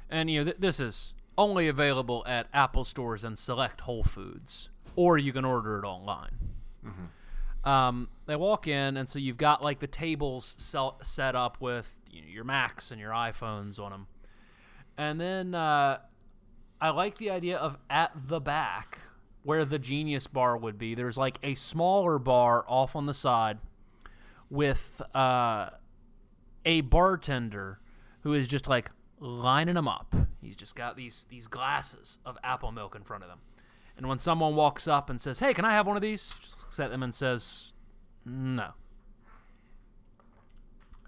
and 0.08 0.30
you 0.30 0.40
know 0.40 0.44
th- 0.44 0.56
this 0.58 0.80
is 0.80 1.12
only 1.36 1.68
available 1.68 2.24
at 2.26 2.46
Apple 2.54 2.84
stores 2.84 3.22
and 3.22 3.36
select 3.36 3.82
Whole 3.82 4.02
Foods, 4.02 4.70
or 4.96 5.18
you 5.18 5.30
can 5.30 5.44
order 5.44 5.78
it 5.78 5.84
online. 5.84 6.38
Um, 7.70 8.08
they 8.24 8.34
walk 8.34 8.66
in, 8.66 8.96
and 8.96 9.06
so 9.10 9.18
you've 9.18 9.36
got 9.36 9.62
like 9.62 9.80
the 9.80 9.86
tables 9.86 10.54
sel- 10.56 10.98
set 11.02 11.36
up 11.36 11.60
with 11.60 11.96
you 12.10 12.22
know, 12.22 12.28
your 12.28 12.44
Macs 12.44 12.90
and 12.90 12.98
your 12.98 13.12
iPhones 13.12 13.78
on 13.78 13.90
them, 13.90 14.06
and 14.96 15.20
then 15.20 15.54
uh, 15.54 15.98
I 16.80 16.90
like 16.90 17.18
the 17.18 17.28
idea 17.28 17.58
of 17.58 17.76
at 17.90 18.12
the 18.26 18.40
back 18.40 19.00
where 19.42 19.66
the 19.66 19.78
Genius 19.78 20.26
Bar 20.26 20.56
would 20.56 20.78
be. 20.78 20.94
There's 20.94 21.18
like 21.18 21.36
a 21.42 21.56
smaller 21.56 22.18
bar 22.18 22.64
off 22.66 22.96
on 22.96 23.04
the 23.04 23.12
side 23.12 23.58
with 24.52 25.00
uh, 25.14 25.70
a 26.66 26.82
bartender 26.82 27.80
who 28.20 28.34
is 28.34 28.46
just 28.46 28.68
like 28.68 28.90
lining 29.18 29.74
them 29.74 29.88
up. 29.88 30.14
He's 30.42 30.56
just 30.56 30.76
got 30.76 30.94
these 30.94 31.26
these 31.30 31.46
glasses 31.46 32.18
of 32.26 32.36
apple 32.44 32.70
milk 32.70 32.94
in 32.94 33.02
front 33.02 33.24
of 33.24 33.30
them. 33.30 33.38
And 33.96 34.06
when 34.06 34.18
someone 34.18 34.54
walks 34.54 34.86
up 34.86 35.08
and 35.08 35.20
says, 35.20 35.38
"Hey, 35.38 35.54
can 35.54 35.64
I 35.64 35.70
have 35.70 35.86
one 35.86 35.96
of 35.96 36.02
these?" 36.02 36.34
Just 36.42 36.60
looks 36.60 36.78
at 36.78 36.90
them 36.90 37.02
and 37.02 37.14
says, 37.14 37.72
"No." 38.26 38.72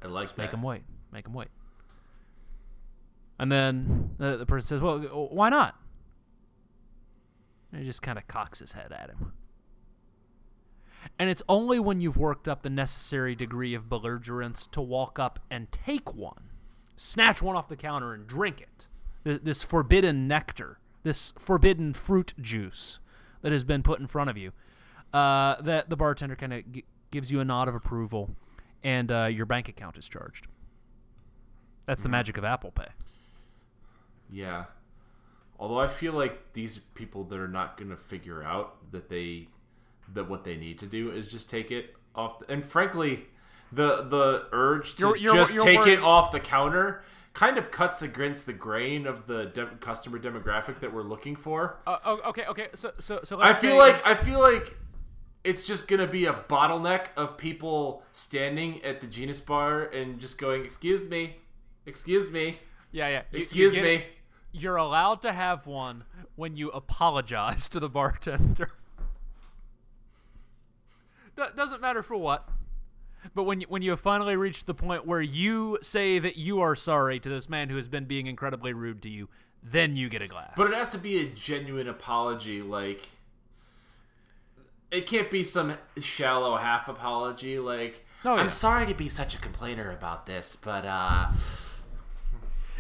I 0.03 0.07
like 0.09 0.29
that. 0.31 0.39
Make 0.39 0.51
them 0.51 0.63
wait. 0.63 0.83
Make 1.13 1.25
them 1.25 1.35
wait. 1.35 1.49
And 3.39 3.53
then 3.53 4.15
the, 4.17 4.39
the 4.39 4.47
person 4.47 4.67
says, 4.67 4.81
"Well, 4.81 5.01
why 5.31 5.51
not?" 5.51 5.77
And 7.73 7.83
he 7.83 7.87
just 7.87 8.01
kind 8.01 8.17
of 8.17 8.27
cocks 8.27 8.61
his 8.61 8.73
head 8.73 8.91
at 8.91 9.11
him. 9.11 9.33
And 11.19 11.31
it's 11.31 11.43
only 11.49 11.79
when 11.79 12.01
you've 12.01 12.17
worked 12.17 12.49
up 12.49 12.63
the 12.63 12.71
necessary 12.71 13.35
degree 13.35 13.75
of 13.75 13.89
belligerence 13.89 14.67
to 14.73 14.81
walk 14.81 15.19
up 15.19 15.39
and 15.51 15.71
take 15.71 16.15
one, 16.15 16.51
snatch 16.97 17.43
one 17.43 17.57
off 17.57 17.69
the 17.69 17.77
counter 17.77 18.13
and 18.13 18.27
drink 18.27 18.61
it. 18.61 18.89
This 19.43 19.63
forbidden 19.63 20.29
nectar, 20.29 20.79
this 21.03 21.33
forbidden 21.39 21.95
fruit 21.95 22.35
juice 22.41 23.01
that 23.43 23.53
has 23.53 23.65
been 23.65 23.83
put 23.83 24.01
in 24.01 24.07
front 24.07 24.31
of 24.31 24.37
you, 24.37 24.53
uh, 25.13 25.61
that 25.63 25.89
the 25.89 25.97
bartender 25.97 26.37
kind 26.37 26.53
of 26.53 26.73
g- 26.73 26.85
gives 27.11 27.31
you 27.31 27.41
a 27.41 27.45
nod 27.45 27.69
of 27.69 27.75
approval, 27.75 28.35
and 28.83 29.13
uh, 29.13 29.25
your 29.27 29.47
bank 29.47 29.69
account 29.69 29.97
is 29.97 30.09
charged. 30.09 30.47
That's 31.87 32.03
the 32.03 32.09
magic 32.09 32.37
of 32.37 32.45
Apple 32.45 32.71
Pay. 32.71 32.89
Yeah. 34.31 34.65
Although 35.59 35.79
I 35.79 35.87
feel 35.87 36.13
like 36.13 36.53
these 36.55 36.79
people 36.79 37.25
that 37.25 37.39
are 37.39 37.49
not 37.49 37.77
going 37.77 37.91
to 37.91 37.97
figure 37.97 38.43
out 38.43 38.91
that 38.91 39.09
they 39.09 39.49
that 40.13 40.29
what 40.29 40.45
they 40.45 40.57
need 40.57 40.79
to 40.81 40.87
do 40.87 41.11
is 41.11 41.27
just 41.27 41.49
take 41.49 41.71
it 41.71 41.95
off. 42.15 42.39
The, 42.41 42.53
and 42.53 42.65
frankly, 42.65 43.25
the 43.73 44.03
the 44.03 44.47
urge 44.53 44.95
to 44.97 45.01
You're- 45.09 45.21
you're- 45.21 45.37
just 45.39 45.55
you're 45.55 45.65
take 45.65 45.81
worried- 45.81 45.99
it 45.99 46.03
off 46.05 46.31
the 46.33 46.41
counter 46.41 47.03
kind 47.33 47.59
of 47.59 47.71
cuts 47.73 48.01
against 48.01 48.47
the 48.47 48.53
grain 48.53 49.07
of 49.09 49.27
the 49.27 49.47
de- 49.47 49.67
customer 49.81 50.19
demographic 50.21 50.79
that 50.79 50.93
we're 50.95 51.03
looking 51.03 51.35
for. 51.35 51.79
Uh, 51.85 51.99
oh, 52.05 52.21
okay, 52.29 52.45
okay. 52.47 52.69
So, 52.75 52.93
so, 53.01 53.21
so 53.25 53.41
I 53.41 53.53
feel 53.53 53.77
like 53.77 54.07
I 54.07 54.15
feel 54.15 54.39
like 54.41 54.77
it's 55.43 55.63
just 55.67 55.89
gonna 55.89 56.07
be 56.07 56.27
a 56.27 56.33
bottleneck 56.33 57.07
of 57.17 57.37
people 57.37 58.03
standing 58.13 58.83
at 58.85 59.01
the 59.01 59.07
Genius 59.09 59.41
bar 59.41 59.83
and 59.83 60.21
just 60.21 60.39
going, 60.39 60.65
"Excuse 60.65 61.09
me, 61.09 61.37
excuse 61.87 62.31
me, 62.31 62.61
yeah, 62.93 63.09
yeah. 63.09 63.23
you- 63.33 63.39
you 63.39 63.43
excuse 63.43 63.75
me." 63.75 63.95
it. 63.97 64.05
You're 64.53 64.77
allowed 64.77 65.21
to 65.23 65.33
have 65.33 65.67
one 65.67 66.05
when 66.37 66.57
you 66.57 66.71
apologize 66.71 67.69
to 67.71 67.81
the 67.81 67.89
bartender. 67.89 68.71
Do- 71.37 71.47
doesn't 71.57 71.81
matter 71.81 72.03
for 72.03 72.17
what. 72.17 72.49
But 73.35 73.45
when 73.45 73.63
you, 73.63 73.67
when 73.71 73.81
you 73.83 73.91
have 73.91 74.01
finally 74.01 74.37
reached 74.37 74.67
the 74.67 74.75
point 74.75 75.07
where 75.07 75.23
you 75.23 75.79
say 75.83 76.19
that 76.19 76.37
you 76.37 76.61
are 76.61 76.77
sorry 76.77 77.19
to 77.21 77.29
this 77.29 77.49
man 77.49 77.71
who 77.71 77.77
has 77.77 77.89
been 77.89 78.05
being 78.05 78.27
incredibly 78.27 78.73
rude 78.75 79.01
to 79.03 79.09
you, 79.09 79.29
then 79.63 79.97
you 79.97 80.09
get 80.11 80.21
a 80.21 80.29
glass. 80.29 80.53
But 80.57 80.71
it 80.71 80.75
has 80.75 80.91
to 80.91 80.99
be 80.99 81.19
a 81.21 81.25
genuine 81.27 81.89
apology. 81.89 82.61
Like, 82.61 83.09
it 84.91 85.07
can't 85.07 85.31
be 85.31 85.43
some 85.43 85.77
shallow 85.99 86.57
half 86.57 86.87
apology. 86.89 87.59
Like, 87.59 88.05
Oh, 88.27 88.35
yeah. 88.37 88.41
I'm 88.41 88.49
sorry 88.49 88.87
to 88.87 88.95
be 88.95 89.09
such 89.11 89.35
a 89.35 89.39
complainer 89.39 89.91
about 89.91 90.25
this, 90.27 90.57
but 90.57 90.85
uh, 90.87 91.29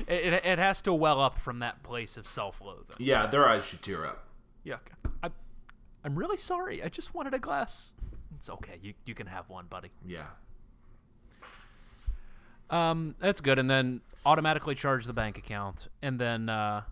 it, 0.08 0.32
it, 0.32 0.44
it 0.44 0.58
has 0.58 0.80
to 0.82 0.92
well 0.94 1.20
up 1.20 1.38
from 1.38 1.58
that 1.58 1.82
place 1.82 2.16
of 2.16 2.26
self-loathing. 2.26 2.96
yeah, 2.98 3.26
their 3.26 3.46
eyes 3.48 3.64
should 3.66 3.82
tear 3.82 4.06
up. 4.06 4.24
Yeah. 4.62 4.76
I, 5.22 5.30
I'm 6.02 6.16
really 6.18 6.38
sorry. 6.38 6.82
I 6.82 6.88
just 6.88 7.14
wanted 7.14 7.34
a 7.34 7.38
glass. 7.38 7.92
It's 8.36 8.48
okay. 8.50 8.78
You 8.82 8.94
you 9.04 9.14
can 9.14 9.26
have 9.26 9.48
one, 9.48 9.66
buddy. 9.68 9.90
Yeah, 10.06 10.26
Um, 12.70 13.14
that's 13.18 13.40
good. 13.40 13.58
And 13.58 13.68
then 13.70 14.00
automatically 14.26 14.74
charge 14.74 15.04
the 15.06 15.12
bank 15.12 15.38
account, 15.38 15.88
and 16.02 16.18
then 16.18 16.48
uh, 16.48 16.82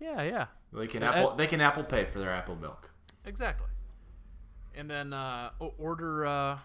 yeah, 0.00 0.22
yeah, 0.22 0.46
they 0.72 0.86
can 0.86 1.02
Uh, 1.02 1.06
Apple. 1.06 1.36
They 1.36 1.46
can 1.46 1.60
Apple 1.60 1.84
Pay 1.84 2.04
for 2.04 2.18
their 2.18 2.30
Apple 2.32 2.56
Milk. 2.56 2.90
exactly. 3.24 3.66
And 4.74 4.88
then 4.90 5.12
uh, 5.12 5.50
order. 5.78 6.24
Uh, 6.26 6.58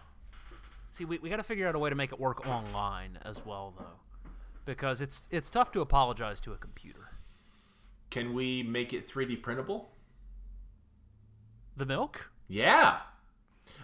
see, 0.90 1.04
we 1.04 1.18
we 1.18 1.28
got 1.28 1.36
to 1.36 1.42
figure 1.42 1.66
out 1.68 1.74
a 1.74 1.78
way 1.78 1.90
to 1.90 1.96
make 1.96 2.12
it 2.12 2.20
work 2.20 2.46
online 2.46 3.18
as 3.22 3.44
well, 3.44 3.74
though, 3.76 4.30
because 4.64 5.00
it's 5.00 5.22
it's 5.30 5.50
tough 5.50 5.72
to 5.72 5.80
apologize 5.80 6.40
to 6.42 6.52
a 6.52 6.56
computer. 6.56 7.00
Can 8.10 8.32
we 8.32 8.62
make 8.62 8.92
it 8.92 9.08
3D 9.08 9.42
printable? 9.42 9.90
The 11.76 11.84
milk. 11.84 12.30
Yeah. 12.48 12.98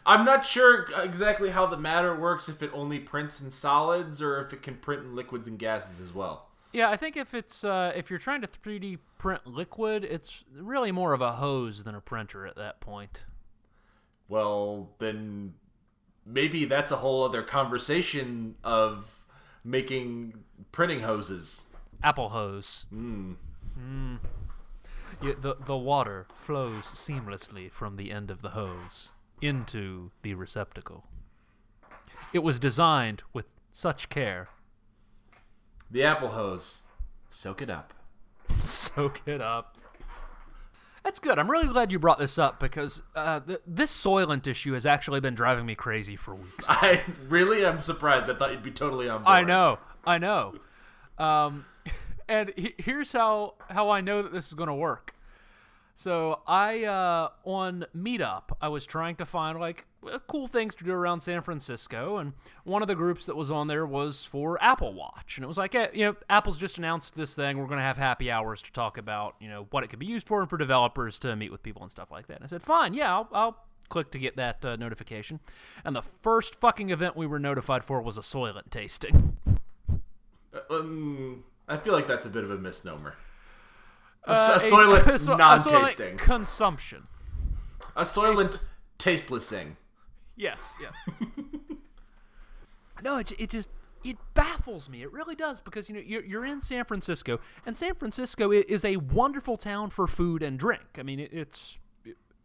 I'm 0.04 0.24
not 0.24 0.44
sure 0.44 0.88
exactly 1.00 1.50
how 1.50 1.66
the 1.66 1.76
matter 1.76 2.14
works 2.14 2.48
if 2.48 2.62
it 2.62 2.70
only 2.72 2.98
prints 2.98 3.40
in 3.40 3.50
solids 3.50 4.20
or 4.20 4.40
if 4.40 4.52
it 4.52 4.62
can 4.62 4.76
print 4.76 5.02
in 5.02 5.14
liquids 5.14 5.46
and 5.46 5.58
gases 5.58 6.00
as 6.00 6.12
well. 6.12 6.48
Yeah, 6.72 6.90
I 6.90 6.96
think 6.96 7.16
if 7.16 7.34
it's 7.34 7.64
uh, 7.64 7.92
if 7.94 8.08
you're 8.08 8.18
trying 8.18 8.40
to 8.40 8.48
3D 8.48 8.98
print 9.18 9.46
liquid, 9.46 10.04
it's 10.04 10.44
really 10.54 10.90
more 10.90 11.12
of 11.12 11.20
a 11.20 11.32
hose 11.32 11.84
than 11.84 11.94
a 11.94 12.00
printer 12.00 12.46
at 12.46 12.56
that 12.56 12.80
point. 12.80 13.24
Well, 14.28 14.90
then 14.98 15.54
maybe 16.24 16.64
that's 16.64 16.90
a 16.90 16.96
whole 16.96 17.24
other 17.24 17.42
conversation 17.42 18.54
of 18.64 19.26
making 19.62 20.44
printing 20.72 21.00
hoses. 21.00 21.66
Apple 22.02 22.30
hose. 22.30 22.86
Mm. 22.92 23.36
Yeah, 25.22 25.34
the 25.40 25.56
the 25.64 25.76
water 25.76 26.26
flows 26.34 26.84
seamlessly 26.84 27.70
from 27.70 27.96
the 27.96 28.10
end 28.10 28.30
of 28.30 28.42
the 28.42 28.50
hose 28.50 29.12
into 29.40 30.10
the 30.22 30.34
receptacle. 30.34 31.04
It 32.32 32.40
was 32.42 32.58
designed 32.58 33.22
with 33.32 33.46
such 33.70 34.08
care. 34.08 34.48
The 35.90 36.02
apple 36.04 36.28
hose. 36.30 36.82
Soak 37.30 37.62
it 37.62 37.70
up. 37.70 37.92
Soak 38.58 39.22
it 39.26 39.40
up. 39.40 39.76
That's 41.04 41.18
good. 41.18 41.38
I'm 41.38 41.50
really 41.50 41.66
glad 41.66 41.90
you 41.90 41.98
brought 41.98 42.18
this 42.20 42.38
up 42.38 42.60
because 42.60 43.02
uh, 43.16 43.40
th- 43.40 43.58
this 43.66 43.94
Soylent 43.94 44.46
issue 44.46 44.74
has 44.74 44.86
actually 44.86 45.18
been 45.20 45.34
driving 45.34 45.66
me 45.66 45.74
crazy 45.74 46.14
for 46.14 46.34
weeks. 46.34 46.66
I 46.68 47.00
really 47.26 47.64
am 47.64 47.80
surprised. 47.80 48.30
I 48.30 48.34
thought 48.34 48.52
you'd 48.52 48.62
be 48.62 48.70
totally 48.70 49.08
on 49.08 49.24
board. 49.24 49.34
I 49.34 49.42
know, 49.42 49.78
I 50.06 50.18
know. 50.18 50.54
Um, 51.18 51.64
and 52.28 52.52
he- 52.56 52.74
here's 52.78 53.12
how 53.12 53.54
how 53.68 53.90
I 53.90 54.00
know 54.00 54.22
that 54.22 54.32
this 54.32 54.46
is 54.46 54.54
going 54.54 54.68
to 54.68 54.74
work. 54.74 55.11
So 55.94 56.40
I 56.46 56.84
uh, 56.84 57.28
on 57.44 57.86
Meetup, 57.96 58.44
I 58.60 58.68
was 58.68 58.86
trying 58.86 59.16
to 59.16 59.26
find 59.26 59.60
like 59.60 59.86
uh, 60.10 60.18
cool 60.26 60.46
things 60.46 60.74
to 60.76 60.84
do 60.84 60.92
around 60.92 61.20
San 61.20 61.42
Francisco, 61.42 62.16
and 62.16 62.32
one 62.64 62.82
of 62.82 62.88
the 62.88 62.94
groups 62.94 63.26
that 63.26 63.36
was 63.36 63.50
on 63.50 63.68
there 63.68 63.86
was 63.86 64.24
for 64.24 64.62
Apple 64.62 64.94
Watch, 64.94 65.36
and 65.36 65.44
it 65.44 65.48
was 65.48 65.58
like, 65.58 65.74
eh, 65.74 65.88
you 65.92 66.06
know, 66.06 66.16
Apple's 66.30 66.58
just 66.58 66.78
announced 66.78 67.14
this 67.14 67.34
thing. 67.34 67.58
We're 67.58 67.66
going 67.66 67.78
to 67.78 67.84
have 67.84 67.98
happy 67.98 68.30
hours 68.30 68.62
to 68.62 68.72
talk 68.72 68.96
about, 68.96 69.36
you 69.38 69.48
know, 69.48 69.66
what 69.70 69.84
it 69.84 69.88
could 69.88 69.98
be 69.98 70.06
used 70.06 70.26
for, 70.26 70.40
and 70.40 70.48
for 70.48 70.56
developers 70.56 71.18
to 71.20 71.36
meet 71.36 71.52
with 71.52 71.62
people 71.62 71.82
and 71.82 71.90
stuff 71.90 72.10
like 72.10 72.26
that. 72.26 72.36
And 72.36 72.44
I 72.44 72.48
said, 72.48 72.62
fine, 72.62 72.94
yeah, 72.94 73.14
I'll. 73.14 73.28
I'll 73.32 73.56
Click 73.88 74.10
to 74.12 74.18
get 74.18 74.36
that 74.36 74.64
uh, 74.64 74.76
notification, 74.76 75.40
and 75.84 75.94
the 75.94 76.00
first 76.22 76.54
fucking 76.54 76.88
event 76.88 77.14
we 77.14 77.26
were 77.26 77.38
notified 77.38 77.84
for 77.84 78.00
was 78.00 78.16
a 78.16 78.22
Soylent 78.22 78.70
tasting. 78.70 79.36
Um, 80.70 81.44
I 81.68 81.76
feel 81.76 81.92
like 81.92 82.06
that's 82.06 82.24
a 82.24 82.30
bit 82.30 82.42
of 82.42 82.50
a 82.50 82.56
misnomer. 82.56 83.16
A, 84.26 84.32
s- 84.32 84.48
a 84.48 84.52
Uh, 84.54 84.58
soylent 84.58 85.18
so- 85.20 85.34
a 85.34 85.36
non-tasting. 85.36 86.16
soylent 86.16 86.18
consumption. 86.18 87.08
A 87.96 88.02
soylent 88.02 88.62
tastelessing. 88.98 89.76
Yes, 90.36 90.76
yes. 90.80 90.94
no, 93.02 93.18
it, 93.18 93.32
it 93.38 93.50
just 93.50 93.68
it 94.04 94.16
baffles 94.34 94.88
me. 94.88 95.02
It 95.02 95.12
really 95.12 95.34
does 95.34 95.60
because 95.60 95.88
you 95.88 95.94
know 95.94 96.00
you're, 96.04 96.24
you're 96.24 96.46
in 96.46 96.60
San 96.60 96.84
Francisco, 96.84 97.40
and 97.66 97.76
San 97.76 97.94
Francisco 97.94 98.50
is 98.50 98.84
a 98.84 98.96
wonderful 98.96 99.56
town 99.56 99.90
for 99.90 100.06
food 100.06 100.42
and 100.42 100.58
drink. 100.58 100.82
I 100.98 101.02
mean, 101.02 101.20
it, 101.20 101.30
it's 101.32 101.78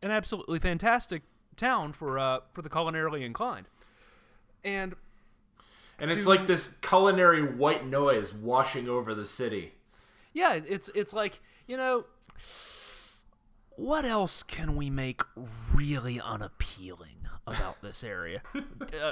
an 0.01 0.11
absolutely 0.11 0.59
fantastic 0.59 1.23
town 1.55 1.93
for 1.93 2.19
uh, 2.19 2.39
for 2.53 2.61
the 2.61 2.69
culinarily 2.69 3.23
inclined. 3.25 3.67
And 4.63 4.95
And 5.99 6.11
it's 6.11 6.23
To- 6.23 6.29
like 6.29 6.47
this 6.47 6.75
culinary 6.81 7.41
white 7.43 7.85
noise 7.85 8.33
washing 8.33 8.89
over 8.89 9.13
the 9.15 9.25
city. 9.25 9.73
Yeah, 10.38 10.60
it's 10.67 10.89
it's 10.93 11.13
like 11.13 11.41
you 11.65 11.76
know. 11.76 12.06
What 13.76 14.06
else 14.06 14.41
can 14.41 14.76
we 14.76 14.89
make 14.89 15.21
really 15.73 16.19
unappealing 16.19 17.28
about 17.45 17.82
this 17.82 18.04
area? 18.04 18.41
uh, 18.56 19.12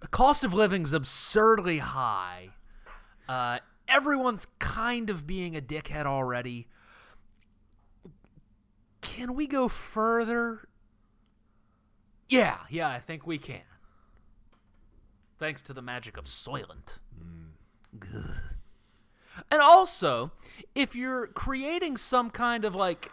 the 0.00 0.08
cost 0.10 0.44
of 0.44 0.52
living's 0.52 0.92
absurdly 0.92 1.78
high. 1.78 2.50
Uh, 3.28 3.58
everyone's 3.88 4.46
kind 4.60 5.10
of 5.10 5.26
being 5.26 5.56
a 5.56 5.60
dickhead 5.60 6.06
already. 6.06 6.68
Can 9.00 9.34
we 9.34 9.48
go 9.48 9.66
further? 9.66 10.68
Yeah, 12.28 12.58
yeah, 12.70 12.88
I 12.88 13.00
think 13.00 13.26
we 13.26 13.38
can. 13.38 13.62
Thanks 15.38 15.62
to 15.62 15.72
the 15.72 15.82
magic 15.82 16.16
of 16.16 16.26
Soylent. 16.26 16.98
Ugh. 18.02 18.30
And 19.50 19.60
also, 19.60 20.32
if 20.74 20.94
you're 20.94 21.26
creating 21.28 21.96
some 21.96 22.30
kind 22.30 22.64
of 22.64 22.74
like 22.74 23.10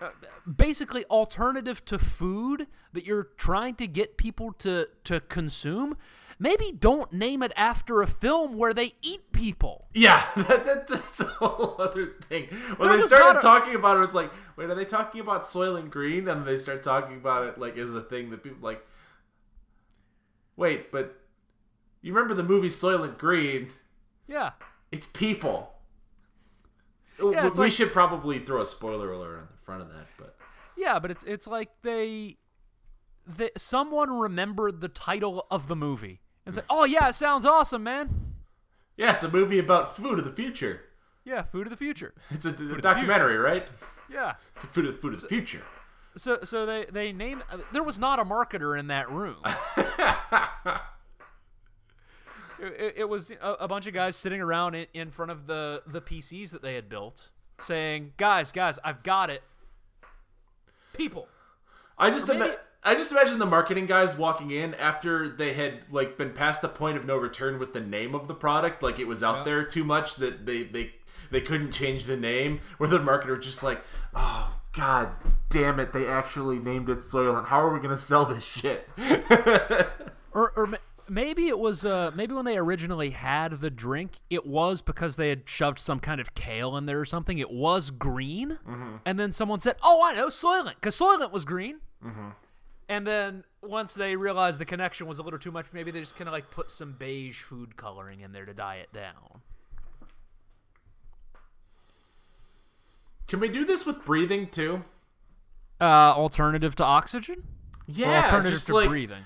uh, 0.00 0.10
basically 0.56 1.04
alternative 1.06 1.84
to 1.86 1.98
food 1.98 2.66
that 2.92 3.04
you're 3.04 3.28
trying 3.36 3.74
to 3.76 3.86
get 3.86 4.16
people 4.16 4.52
to 4.54 4.88
to 5.04 5.20
consume, 5.20 5.96
maybe 6.38 6.72
don't 6.72 7.12
name 7.12 7.42
it 7.42 7.52
after 7.56 8.02
a 8.02 8.06
film 8.06 8.56
where 8.56 8.74
they 8.74 8.92
eat 9.02 9.30
people. 9.32 9.86
Yeah, 9.94 10.24
that, 10.36 10.86
that's 10.88 11.20
a 11.20 11.24
whole 11.24 11.76
other 11.78 12.06
thing. 12.28 12.46
When 12.78 12.88
There 12.88 13.00
they 13.00 13.06
started 13.06 13.38
a- 13.38 13.42
talking 13.42 13.74
about 13.74 13.98
it, 13.98 14.02
it's 14.04 14.14
like, 14.14 14.32
wait, 14.56 14.70
are 14.70 14.74
they 14.74 14.84
talking 14.84 15.20
about 15.20 15.44
Soylent 15.44 15.90
Green? 15.90 16.28
And 16.28 16.44
they 16.46 16.56
start 16.58 16.82
talking 16.82 17.16
about 17.16 17.46
it 17.46 17.58
like 17.58 17.76
is 17.76 17.94
a 17.94 18.02
thing 18.02 18.30
that 18.30 18.42
people 18.42 18.58
like. 18.60 18.84
Wait, 20.56 20.92
but 20.92 21.18
you 22.02 22.12
remember 22.12 22.34
the 22.34 22.42
movie 22.42 22.68
Soylent 22.68 23.18
Green? 23.18 23.70
Yeah. 24.28 24.50
It's 24.92 25.06
people. 25.06 25.70
Yeah, 27.18 27.46
it's 27.46 27.58
we 27.58 27.64
like- 27.64 27.72
should 27.72 27.92
probably 27.92 28.38
throw 28.38 28.60
a 28.62 28.66
spoiler 28.66 29.10
alert 29.12 29.38
on 29.38 29.48
the 29.50 29.62
front 29.62 29.82
of 29.82 29.88
that, 29.88 30.06
but 30.18 30.36
Yeah, 30.76 30.98
but 30.98 31.10
it's 31.10 31.24
it's 31.24 31.46
like 31.46 31.70
they, 31.82 32.36
they 33.26 33.50
someone 33.56 34.10
remembered 34.10 34.80
the 34.80 34.88
title 34.88 35.46
of 35.50 35.68
the 35.68 35.76
movie 35.76 36.20
and 36.46 36.54
said, 36.54 36.64
"Oh 36.70 36.84
yeah, 36.84 37.08
it 37.08 37.14
sounds 37.14 37.44
awesome, 37.44 37.82
man." 37.82 38.08
yeah, 38.96 39.14
it's 39.14 39.24
a 39.24 39.28
movie 39.30 39.58
about 39.58 39.96
food 39.96 40.18
of 40.18 40.24
the 40.24 40.32
future. 40.32 40.82
Yeah, 41.24 41.42
food 41.42 41.66
of 41.66 41.70
the 41.70 41.76
future. 41.76 42.14
It's 42.30 42.44
a, 42.44 42.50
a 42.50 42.80
documentary, 42.80 43.36
right? 43.36 43.68
Yeah. 44.10 44.34
Food 44.56 44.86
of 44.86 45.00
food 45.00 45.14
of 45.14 45.20
the 45.20 45.28
future. 45.28 45.62
So 46.16 46.40
so 46.44 46.66
they 46.66 46.86
they 46.90 47.12
name 47.12 47.42
uh, 47.50 47.58
there 47.72 47.82
was 47.84 47.98
not 47.98 48.18
a 48.18 48.24
marketer 48.24 48.78
in 48.78 48.88
that 48.88 49.08
room. 49.10 49.36
it, 52.66 52.94
it- 52.98 53.08
was 53.08 53.30
a, 53.30 53.52
a 53.60 53.68
bunch 53.68 53.86
of 53.86 53.94
guys 53.94 54.16
sitting 54.16 54.40
around 54.40 54.74
in, 54.74 54.86
in 54.94 55.10
front 55.10 55.30
of 55.30 55.46
the 55.46 55.82
the 55.86 56.00
PCs 56.00 56.50
that 56.50 56.62
they 56.62 56.74
had 56.74 56.88
built, 56.88 57.30
saying, 57.60 58.12
"Guys, 58.16 58.52
guys, 58.52 58.78
I've 58.84 59.02
got 59.02 59.30
it." 59.30 59.42
People. 60.92 61.28
I 61.98 62.10
just 62.10 62.26
maybe- 62.28 62.44
ima- 62.44 62.56
I 62.84 62.94
just 62.94 63.12
imagine 63.12 63.38
the 63.38 63.46
marketing 63.46 63.86
guys 63.86 64.16
walking 64.16 64.50
in 64.50 64.74
after 64.74 65.28
they 65.28 65.52
had 65.52 65.82
like 65.90 66.18
been 66.18 66.32
past 66.32 66.62
the 66.62 66.68
point 66.68 66.96
of 66.96 67.06
no 67.06 67.16
return 67.16 67.58
with 67.58 67.72
the 67.72 67.80
name 67.80 68.14
of 68.14 68.26
the 68.28 68.34
product, 68.34 68.82
like 68.82 68.98
it 68.98 69.06
was 69.06 69.22
out 69.22 69.38
Yeah. 69.38 69.44
there 69.44 69.64
too 69.64 69.84
much 69.84 70.16
that 70.16 70.46
they 70.46 70.64
they 70.64 70.92
they 71.30 71.40
couldn't 71.40 71.72
change 71.72 72.04
the 72.04 72.16
name. 72.16 72.60
Where 72.78 72.88
the 72.88 72.98
marketer 72.98 73.36
was 73.36 73.46
just 73.46 73.62
like, 73.62 73.82
"Oh 74.14 74.58
God 74.72 75.10
damn 75.48 75.78
it! 75.80 75.92
They 75.92 76.06
actually 76.08 76.58
named 76.58 76.88
it 76.90 76.98
Soylent. 76.98 77.46
How 77.46 77.60
are 77.60 77.72
we 77.72 77.78
gonna 77.80 77.96
sell 77.96 78.24
this 78.26 78.44
shit?" 78.44 78.88
Or, 80.34 80.50
or 80.56 80.66
maybe 81.12 81.48
it 81.48 81.58
was 81.58 81.84
uh, 81.84 82.10
maybe 82.14 82.34
when 82.34 82.44
they 82.44 82.56
originally 82.56 83.10
had 83.10 83.60
the 83.60 83.70
drink, 83.70 84.20
it 84.30 84.46
was 84.46 84.80
because 84.82 85.16
they 85.16 85.28
had 85.28 85.48
shoved 85.48 85.78
some 85.78 86.00
kind 86.00 86.20
of 86.20 86.34
kale 86.34 86.76
in 86.76 86.86
there 86.86 86.98
or 87.00 87.04
something. 87.04 87.38
It 87.38 87.50
was 87.50 87.90
green, 87.90 88.58
and 89.04 89.20
then 89.20 89.30
someone 89.30 89.60
said, 89.60 89.76
"Oh, 89.82 90.02
I 90.02 90.14
know 90.14 90.28
Soylent," 90.28 90.76
because 90.76 90.98
Soylent 90.98 91.30
was 91.30 91.44
green. 91.44 91.80
And 92.88 93.06
then 93.06 93.44
once 93.62 93.94
they 93.94 94.16
realized 94.16 94.58
the 94.58 94.64
connection 94.64 95.06
was 95.06 95.18
a 95.18 95.22
little 95.22 95.38
too 95.38 95.52
much, 95.52 95.66
maybe 95.72 95.90
they 95.90 96.00
just 96.00 96.16
kind 96.16 96.28
of 96.28 96.32
like 96.32 96.50
put 96.50 96.70
some 96.70 96.96
beige 96.98 97.40
food 97.40 97.76
coloring 97.76 98.20
in 98.20 98.32
there 98.32 98.44
to 98.44 98.52
dye 98.52 98.76
it 98.76 98.92
down. 98.92 99.40
Can 103.28 103.40
we 103.40 103.48
do 103.48 103.64
this 103.64 103.86
with 103.86 104.04
breathing 104.04 104.48
too? 104.48 104.84
Uh, 105.80 106.12
alternative 106.14 106.74
to 106.76 106.84
oxygen. 106.84 107.44
Yeah, 107.86 108.24
alternative 108.24 108.52
just 108.52 108.66
to 108.66 108.74
like 108.74 108.88
breathing. 108.88 109.24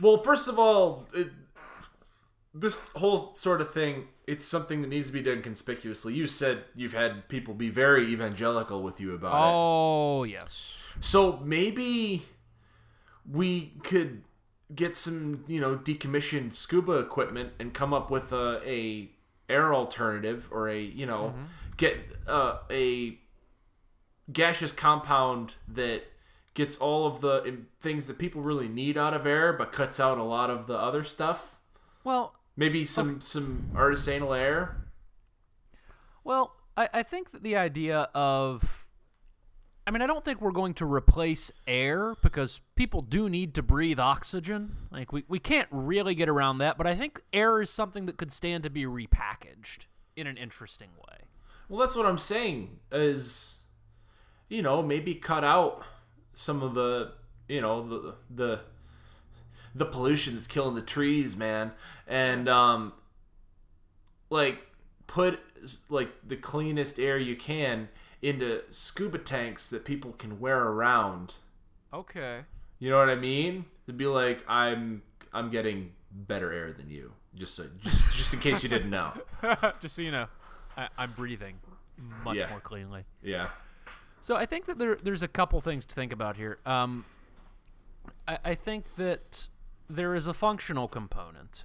Well, 0.00 0.18
first 0.18 0.48
of 0.48 0.58
all, 0.58 1.06
it, 1.14 1.28
this 2.54 2.88
whole 2.96 3.34
sort 3.34 3.60
of 3.60 3.72
thing, 3.72 4.08
it's 4.26 4.44
something 4.44 4.82
that 4.82 4.88
needs 4.88 5.08
to 5.08 5.12
be 5.12 5.22
done 5.22 5.42
conspicuously. 5.42 6.14
You 6.14 6.26
said 6.26 6.64
you've 6.74 6.92
had 6.92 7.28
people 7.28 7.54
be 7.54 7.68
very 7.70 8.10
evangelical 8.12 8.82
with 8.82 9.00
you 9.00 9.14
about 9.14 9.34
it. 9.34 9.52
Oh 9.54 10.24
yes. 10.24 10.74
So 11.00 11.40
maybe 11.44 12.24
we 13.30 13.72
could 13.82 14.22
get 14.74 14.96
some, 14.96 15.44
you 15.46 15.60
know, 15.60 15.76
decommissioned 15.76 16.54
scuba 16.54 16.92
equipment 16.92 17.52
and 17.58 17.74
come 17.74 17.92
up 17.92 18.10
with 18.10 18.32
a, 18.32 18.60
a 18.66 19.10
air 19.48 19.74
alternative 19.74 20.48
or 20.50 20.68
a, 20.68 20.80
you 20.80 21.06
know, 21.06 21.34
get 21.76 21.96
uh, 22.26 22.58
a 22.70 23.18
gaseous 24.32 24.72
compound 24.72 25.54
that 25.68 26.04
gets 26.54 26.76
all 26.76 27.06
of 27.06 27.20
the 27.20 27.58
things 27.80 28.06
that 28.06 28.18
people 28.18 28.42
really 28.42 28.68
need 28.68 28.98
out 28.98 29.14
of 29.14 29.26
air 29.26 29.52
but 29.52 29.72
cuts 29.72 29.98
out 29.98 30.18
a 30.18 30.22
lot 30.22 30.50
of 30.50 30.66
the 30.66 30.76
other 30.76 31.04
stuff. 31.04 31.56
Well, 32.04 32.34
Maybe 32.56 32.84
some 32.84 33.20
some 33.20 33.70
artisanal 33.74 34.38
air. 34.38 34.76
Well, 36.22 36.54
I, 36.76 36.88
I 36.92 37.02
think 37.02 37.32
that 37.32 37.42
the 37.42 37.56
idea 37.56 38.08
of. 38.14 38.86
I 39.84 39.90
mean, 39.90 40.00
I 40.00 40.06
don't 40.06 40.24
think 40.24 40.40
we're 40.40 40.52
going 40.52 40.74
to 40.74 40.86
replace 40.86 41.50
air 41.66 42.14
because 42.22 42.60
people 42.76 43.02
do 43.02 43.28
need 43.28 43.52
to 43.54 43.64
breathe 43.64 43.98
oxygen. 43.98 44.76
Like, 44.92 45.12
we, 45.12 45.24
we 45.26 45.40
can't 45.40 45.66
really 45.72 46.14
get 46.14 46.28
around 46.28 46.58
that, 46.58 46.78
but 46.78 46.86
I 46.86 46.94
think 46.94 47.20
air 47.32 47.60
is 47.60 47.68
something 47.68 48.06
that 48.06 48.16
could 48.16 48.30
stand 48.30 48.62
to 48.62 48.70
be 48.70 48.84
repackaged 48.84 49.86
in 50.14 50.28
an 50.28 50.36
interesting 50.36 50.90
way. 50.96 51.22
Well, 51.68 51.80
that's 51.80 51.96
what 51.96 52.06
I'm 52.06 52.16
saying 52.18 52.78
is 52.92 53.62
you 54.52 54.60
know, 54.60 54.82
maybe 54.82 55.14
cut 55.14 55.44
out 55.44 55.82
some 56.34 56.62
of 56.62 56.74
the, 56.74 57.12
you 57.48 57.60
know, 57.60 57.86
the 57.88 58.14
the 58.34 58.60
the 59.74 59.84
pollution 59.86 60.34
that's 60.34 60.46
killing 60.46 60.74
the 60.74 60.82
trees, 60.82 61.34
man. 61.36 61.72
And 62.06 62.48
um 62.48 62.92
like 64.30 64.58
put 65.06 65.40
like 65.88 66.10
the 66.26 66.36
cleanest 66.36 66.98
air 66.98 67.18
you 67.18 67.36
can 67.36 67.88
into 68.20 68.62
scuba 68.70 69.18
tanks 69.18 69.68
that 69.70 69.84
people 69.84 70.12
can 70.12 70.40
wear 70.40 70.58
around. 70.62 71.34
Okay. 71.92 72.40
You 72.78 72.90
know 72.90 72.98
what 72.98 73.08
I 73.10 73.14
mean? 73.16 73.64
To 73.86 73.92
be 73.92 74.06
like 74.06 74.44
I'm 74.48 75.02
I'm 75.32 75.50
getting 75.50 75.92
better 76.10 76.52
air 76.52 76.72
than 76.72 76.90
you. 76.90 77.12
Just 77.34 77.54
so, 77.54 77.64
just 77.82 78.12
just 78.12 78.34
in 78.34 78.40
case 78.40 78.62
you 78.62 78.68
didn't 78.68 78.90
know. 78.90 79.12
Just 79.80 79.96
so 79.96 80.02
you 80.02 80.10
know, 80.10 80.26
I, 80.76 80.88
I'm 80.98 81.12
breathing 81.12 81.54
much 82.22 82.36
Yeah. 82.36 82.50
more 82.50 82.60
cleanly. 82.60 83.04
Yeah. 83.22 83.48
So 84.22 84.36
I 84.36 84.46
think 84.46 84.66
that 84.66 84.78
there 84.78 84.94
there's 84.94 85.22
a 85.22 85.28
couple 85.28 85.60
things 85.60 85.84
to 85.84 85.94
think 85.94 86.12
about 86.12 86.36
here. 86.36 86.58
Um, 86.64 87.04
I, 88.26 88.38
I 88.44 88.54
think 88.54 88.94
that 88.94 89.48
there 89.90 90.14
is 90.14 90.28
a 90.28 90.32
functional 90.32 90.86
component, 90.86 91.64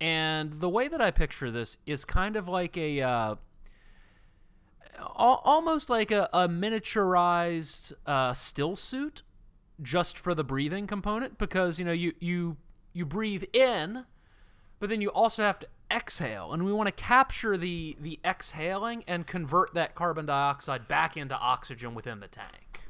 and 0.00 0.54
the 0.54 0.68
way 0.68 0.88
that 0.88 1.00
I 1.00 1.12
picture 1.12 1.52
this 1.52 1.78
is 1.86 2.04
kind 2.04 2.34
of 2.34 2.48
like 2.48 2.76
a 2.76 3.00
uh, 3.00 3.34
almost 5.14 5.88
like 5.88 6.10
a, 6.10 6.28
a 6.32 6.48
miniaturized 6.48 7.92
uh, 8.06 8.32
still 8.32 8.74
suit, 8.74 9.22
just 9.80 10.18
for 10.18 10.34
the 10.34 10.42
breathing 10.44 10.88
component. 10.88 11.38
Because 11.38 11.78
you 11.78 11.84
know 11.84 11.92
you 11.92 12.12
you 12.18 12.56
you 12.92 13.06
breathe 13.06 13.44
in, 13.52 14.04
but 14.80 14.88
then 14.88 15.00
you 15.00 15.10
also 15.10 15.44
have 15.44 15.60
to 15.60 15.68
exhale 15.94 16.52
and 16.52 16.64
we 16.64 16.72
want 16.72 16.88
to 16.88 16.92
capture 16.92 17.56
the 17.56 17.96
the 18.00 18.18
exhaling 18.24 19.04
and 19.06 19.26
convert 19.26 19.72
that 19.74 19.94
carbon 19.94 20.26
dioxide 20.26 20.88
back 20.88 21.16
into 21.16 21.36
oxygen 21.36 21.94
within 21.94 22.20
the 22.20 22.28
tank 22.28 22.80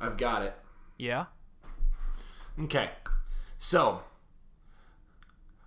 I've 0.00 0.16
got 0.16 0.42
it. 0.42 0.54
yeah 0.96 1.26
Okay. 2.64 2.90
So, 3.58 4.02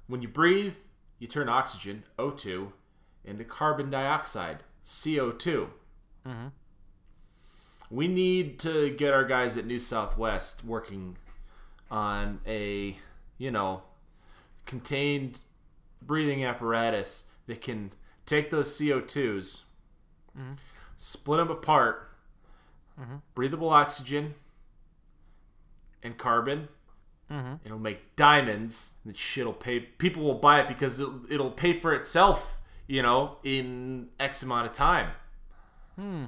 when 0.07 0.21
you 0.21 0.27
breathe, 0.27 0.75
you 1.19 1.27
turn 1.27 1.49
oxygen, 1.49 2.03
O2, 2.19 2.71
into 3.23 3.43
carbon 3.43 3.89
dioxide, 3.89 4.59
CO2. 4.85 5.69
Mm-hmm. 6.27 6.47
We 7.89 8.07
need 8.07 8.59
to 8.59 8.89
get 8.91 9.13
our 9.13 9.23
guys 9.23 9.57
at 9.57 9.65
New 9.65 9.79
Southwest 9.79 10.63
working 10.65 11.17
on 11.89 12.41
a, 12.45 12.97
you 13.37 13.51
know, 13.51 13.83
contained 14.65 15.39
breathing 16.05 16.43
apparatus 16.45 17.25
that 17.47 17.61
can 17.61 17.91
take 18.25 18.49
those 18.49 18.69
CO2s, 18.77 19.61
mm-hmm. 20.37 20.53
split 20.97 21.39
them 21.39 21.51
apart, 21.51 22.11
mm-hmm. 22.99 23.15
breathable 23.35 23.69
oxygen 23.69 24.35
and 26.01 26.17
carbon. 26.17 26.67
Mm-hmm. 27.31 27.55
It'll 27.65 27.79
make 27.79 28.15
diamonds. 28.15 28.93
That 29.05 29.15
shit'll 29.15 29.53
pay. 29.53 29.79
People 29.79 30.23
will 30.23 30.35
buy 30.35 30.61
it 30.61 30.67
because 30.67 30.99
it'll, 30.99 31.21
it'll 31.29 31.51
pay 31.51 31.79
for 31.79 31.93
itself. 31.93 32.57
You 32.85 33.01
know, 33.01 33.37
in 33.43 34.09
X 34.19 34.43
amount 34.43 34.67
of 34.67 34.73
time. 34.73 35.11
Hmm. 35.95 36.25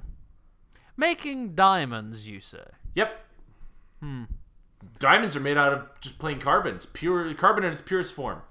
Making 0.95 1.53
diamonds, 1.53 2.27
you 2.27 2.39
say? 2.39 2.63
Yep. 2.95 3.19
Hmm. 3.99 4.23
Diamonds 4.99 5.35
are 5.35 5.41
made 5.41 5.57
out 5.57 5.73
of 5.73 5.81
just 5.99 6.17
plain 6.17 6.39
carbon. 6.39 6.75
It's 6.75 6.85
pure 6.85 7.33
carbon 7.33 7.65
in 7.65 7.73
its 7.73 7.81
purest 7.81 8.13
form. 8.13 8.41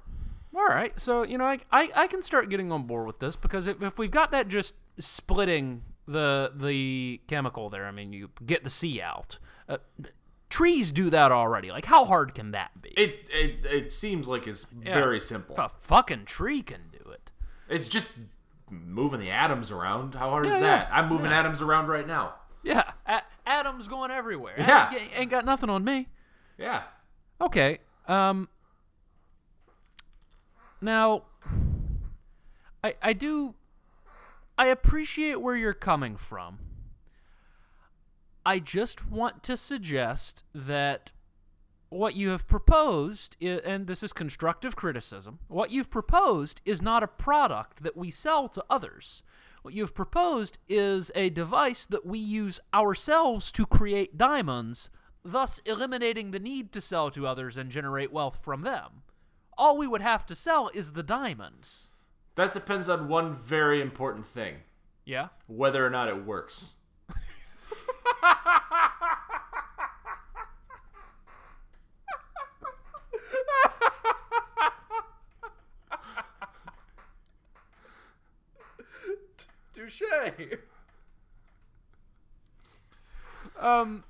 All 0.54 0.64
right, 0.66 0.98
so 1.00 1.22
you 1.22 1.36
know, 1.38 1.44
I, 1.44 1.58
I, 1.72 1.90
I 1.94 2.06
can 2.06 2.22
start 2.22 2.48
getting 2.48 2.70
on 2.70 2.84
board 2.86 3.06
with 3.06 3.18
this 3.18 3.34
because 3.36 3.66
if, 3.66 3.82
if 3.82 3.98
we've 3.98 4.10
got 4.10 4.30
that 4.30 4.48
just 4.48 4.74
splitting 4.98 5.82
the 6.06 6.52
the 6.54 7.20
chemical 7.26 7.70
there, 7.70 7.86
I 7.86 7.90
mean, 7.90 8.12
you 8.12 8.30
get 8.44 8.62
the 8.64 8.70
sea 8.70 9.00
out. 9.00 9.38
Uh, 9.68 9.78
trees 10.50 10.92
do 10.92 11.10
that 11.10 11.32
already. 11.32 11.70
Like, 11.72 11.86
how 11.86 12.04
hard 12.04 12.34
can 12.34 12.52
that 12.52 12.80
be? 12.80 12.90
It 12.90 13.28
it, 13.30 13.66
it 13.66 13.92
seems 13.92 14.28
like 14.28 14.46
it's 14.46 14.64
very 14.64 15.18
simple. 15.18 15.56
a 15.58 15.68
fucking 15.68 16.26
tree 16.26 16.62
can 16.62 16.82
do 16.92 17.10
it. 17.10 17.30
It's 17.68 17.88
just 17.88 18.06
moving 18.70 19.20
the 19.20 19.30
atoms 19.30 19.70
around. 19.70 20.14
How 20.14 20.30
hard 20.30 20.46
Yeah, 20.46 20.54
is 20.54 20.60
yeah, 20.60 20.66
that? 20.84 20.88
I'm 20.92 21.08
moving 21.08 21.30
yeah. 21.30 21.40
atoms 21.40 21.62
around 21.62 21.88
right 21.88 22.06
now. 22.06 22.34
Yeah, 22.62 22.92
a- 23.06 23.22
atoms 23.46 23.88
going 23.88 24.10
everywhere. 24.10 24.54
Yeah. 24.56 24.88
Atoms 24.90 25.10
ain't 25.14 25.30
got 25.30 25.44
nothing 25.44 25.68
on 25.70 25.82
me. 25.84 26.08
Yeah. 26.58 26.82
Okay. 27.40 27.78
Um. 28.06 28.48
Now, 30.80 31.24
I 32.82 32.94
I 33.02 33.12
do. 33.12 33.54
I 34.56 34.66
appreciate 34.66 35.40
where 35.40 35.56
you're 35.56 35.74
coming 35.74 36.16
from. 36.16 36.58
I 38.46 38.58
just 38.58 39.10
want 39.10 39.42
to 39.44 39.56
suggest 39.56 40.44
that 40.54 41.12
what 41.88 42.16
you 42.16 42.30
have 42.30 42.46
proposed, 42.46 43.36
and 43.40 43.86
this 43.86 44.02
is 44.02 44.12
constructive 44.12 44.76
criticism, 44.76 45.38
what 45.48 45.70
you've 45.70 45.90
proposed 45.90 46.60
is 46.64 46.82
not 46.82 47.02
a 47.02 47.08
product 47.08 47.82
that 47.82 47.96
we 47.96 48.10
sell 48.10 48.48
to 48.48 48.64
others. 48.68 49.22
What 49.62 49.74
you've 49.74 49.94
proposed 49.94 50.58
is 50.68 51.10
a 51.14 51.30
device 51.30 51.86
that 51.86 52.04
we 52.04 52.18
use 52.18 52.60
ourselves 52.74 53.50
to 53.52 53.64
create 53.64 54.18
diamonds, 54.18 54.90
thus 55.24 55.60
eliminating 55.64 56.32
the 56.32 56.40
need 56.40 56.70
to 56.72 56.80
sell 56.80 57.10
to 57.12 57.26
others 57.26 57.56
and 57.56 57.70
generate 57.70 58.12
wealth 58.12 58.40
from 58.42 58.62
them. 58.62 59.03
All 59.56 59.76
we 59.76 59.86
would 59.86 60.00
have 60.02 60.26
to 60.26 60.34
sell 60.34 60.70
is 60.74 60.92
the 60.92 61.02
diamonds. 61.02 61.90
That 62.36 62.52
depends 62.52 62.88
on 62.88 63.08
one 63.08 63.34
very 63.34 63.80
important 63.80 64.26
thing: 64.26 64.56
Yeah? 65.04 65.28
whether 65.46 65.84
or 65.86 65.90
not 65.90 66.08
it 66.08 66.24
works. 66.24 66.76
Touche. 79.72 80.02
um, 83.58 84.04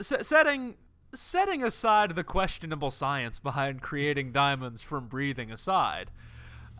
setting 0.00 0.74
setting 1.14 1.62
aside 1.62 2.14
the 2.14 2.24
questionable 2.24 2.90
science 2.90 3.38
behind 3.38 3.82
creating 3.82 4.32
diamonds 4.32 4.82
from 4.82 5.08
breathing 5.08 5.50
aside, 5.50 6.10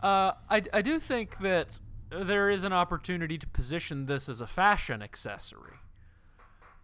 uh, 0.01 0.33
I 0.49 0.63
I 0.73 0.81
do 0.81 0.99
think 0.99 1.39
that 1.39 1.79
there 2.09 2.49
is 2.49 2.63
an 2.63 2.73
opportunity 2.73 3.37
to 3.37 3.47
position 3.47 4.05
this 4.05 4.29
as 4.29 4.41
a 4.41 4.47
fashion 4.47 5.01
accessory, 5.01 5.77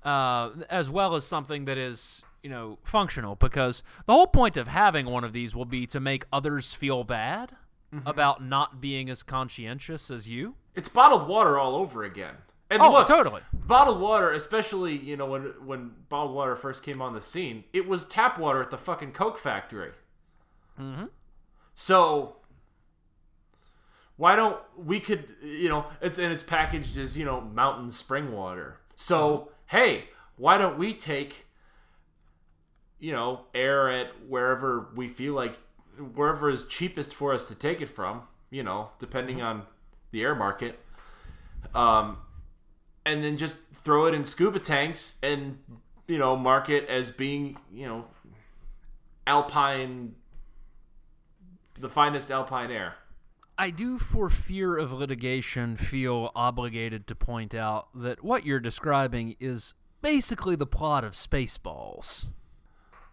uh, 0.04 0.52
as 0.70 0.90
well 0.90 1.16
as 1.16 1.26
something 1.26 1.66
that 1.66 1.78
is 1.78 2.24
you 2.44 2.50
know 2.50 2.78
functional 2.84 3.36
because 3.36 3.82
the 4.06 4.14
whole 4.14 4.28
point 4.28 4.58
of 4.58 4.68
having 4.68 5.06
one 5.08 5.24
of 5.24 5.34
these 5.34 5.56
will 5.56 5.66
be 5.66 5.88
to 5.88 6.00
make 6.00 6.26
others 6.32 6.74
feel 6.74 7.04
bad 7.04 7.56
about 8.06 8.44
not 8.44 8.82
being 8.82 9.10
as 9.10 9.24
conscientious 9.24 10.12
as 10.12 10.28
you. 10.28 10.56
It's 10.74 10.90
bottled 10.90 11.28
water 11.28 11.58
all 11.58 11.76
over 11.76 12.04
again. 12.04 12.36
And 12.70 12.82
Oh, 12.82 12.92
look, 12.92 13.08
totally. 13.08 13.42
Bottled 13.54 14.00
water, 14.00 14.32
especially 14.32 14.98
you 14.98 15.16
know 15.18 15.26
when 15.28 15.54
when 15.64 15.92
bottled 16.10 16.36
water 16.36 16.56
first 16.56 16.84
came 16.84 17.02
on 17.02 17.14
the 17.14 17.22
scene, 17.22 17.64
it 17.74 17.88
was 17.88 18.06
tap 18.06 18.40
water 18.40 18.62
at 18.62 18.72
the 18.72 18.78
fucking 18.78 19.12
Coke 19.12 19.38
factory. 19.38 19.92
Mm-hmm. 20.80 21.06
So 21.76 22.38
why 24.18 24.36
don't 24.36 24.60
we 24.78 25.00
could 25.00 25.26
you 25.44 25.70
know 25.70 25.86
it's 26.02 26.18
and 26.18 26.32
it's 26.32 26.44
packaged 26.44 26.98
as 26.98 27.18
you 27.18 27.26
know 27.26 27.42
mountain 27.42 27.92
spring 27.92 28.32
water. 28.32 28.80
So 28.96 29.52
hey, 29.68 30.06
why 30.38 30.58
don't 30.58 30.78
we 30.78 30.94
take 30.94 31.46
you 33.00 33.12
know 33.12 33.42
air 33.54 33.90
at 33.90 34.08
wherever 34.28 34.90
we 34.96 35.08
feel 35.08 35.34
like 35.34 35.60
wherever 36.14 36.50
is 36.50 36.66
cheapest 36.66 37.14
for 37.14 37.34
us 37.34 37.46
to 37.46 37.56
take 37.56 37.82
it 37.82 37.90
from. 37.90 38.24
You 38.50 38.64
know, 38.64 38.90
depending 39.00 39.42
on 39.42 39.64
the 40.12 40.22
air 40.22 40.36
market. 40.36 40.80
Um, 41.74 42.20
and 43.06 43.24
then 43.24 43.38
just 43.38 43.58
throw 43.74 44.06
it 44.06 44.14
in 44.14 44.24
scuba 44.24 44.60
tanks 44.60 45.16
and 45.22 45.60
you 46.08 46.18
know 46.18 46.36
mark 46.36 46.70
it 46.70 46.88
as 46.90 47.12
being 47.12 47.58
you 47.72 47.86
know 47.88 48.06
alpine 49.28 50.16
the 51.80 51.90
finest 51.90 52.32
alpine 52.32 52.72
air 52.72 52.96
I 53.58 53.70
do, 53.70 53.98
for 53.98 54.30
fear 54.30 54.76
of 54.76 54.92
litigation, 54.92 55.78
feel 55.78 56.30
obligated 56.36 57.08
to 57.08 57.16
point 57.16 57.56
out 57.56 57.88
that 57.96 58.22
what 58.22 58.46
you're 58.46 58.60
describing 58.60 59.38
is 59.40 59.74
basically 60.02 60.58
the 60.58 60.66
plot 60.66 61.06
of 61.06 61.14
Spaceballs. 61.14 62.34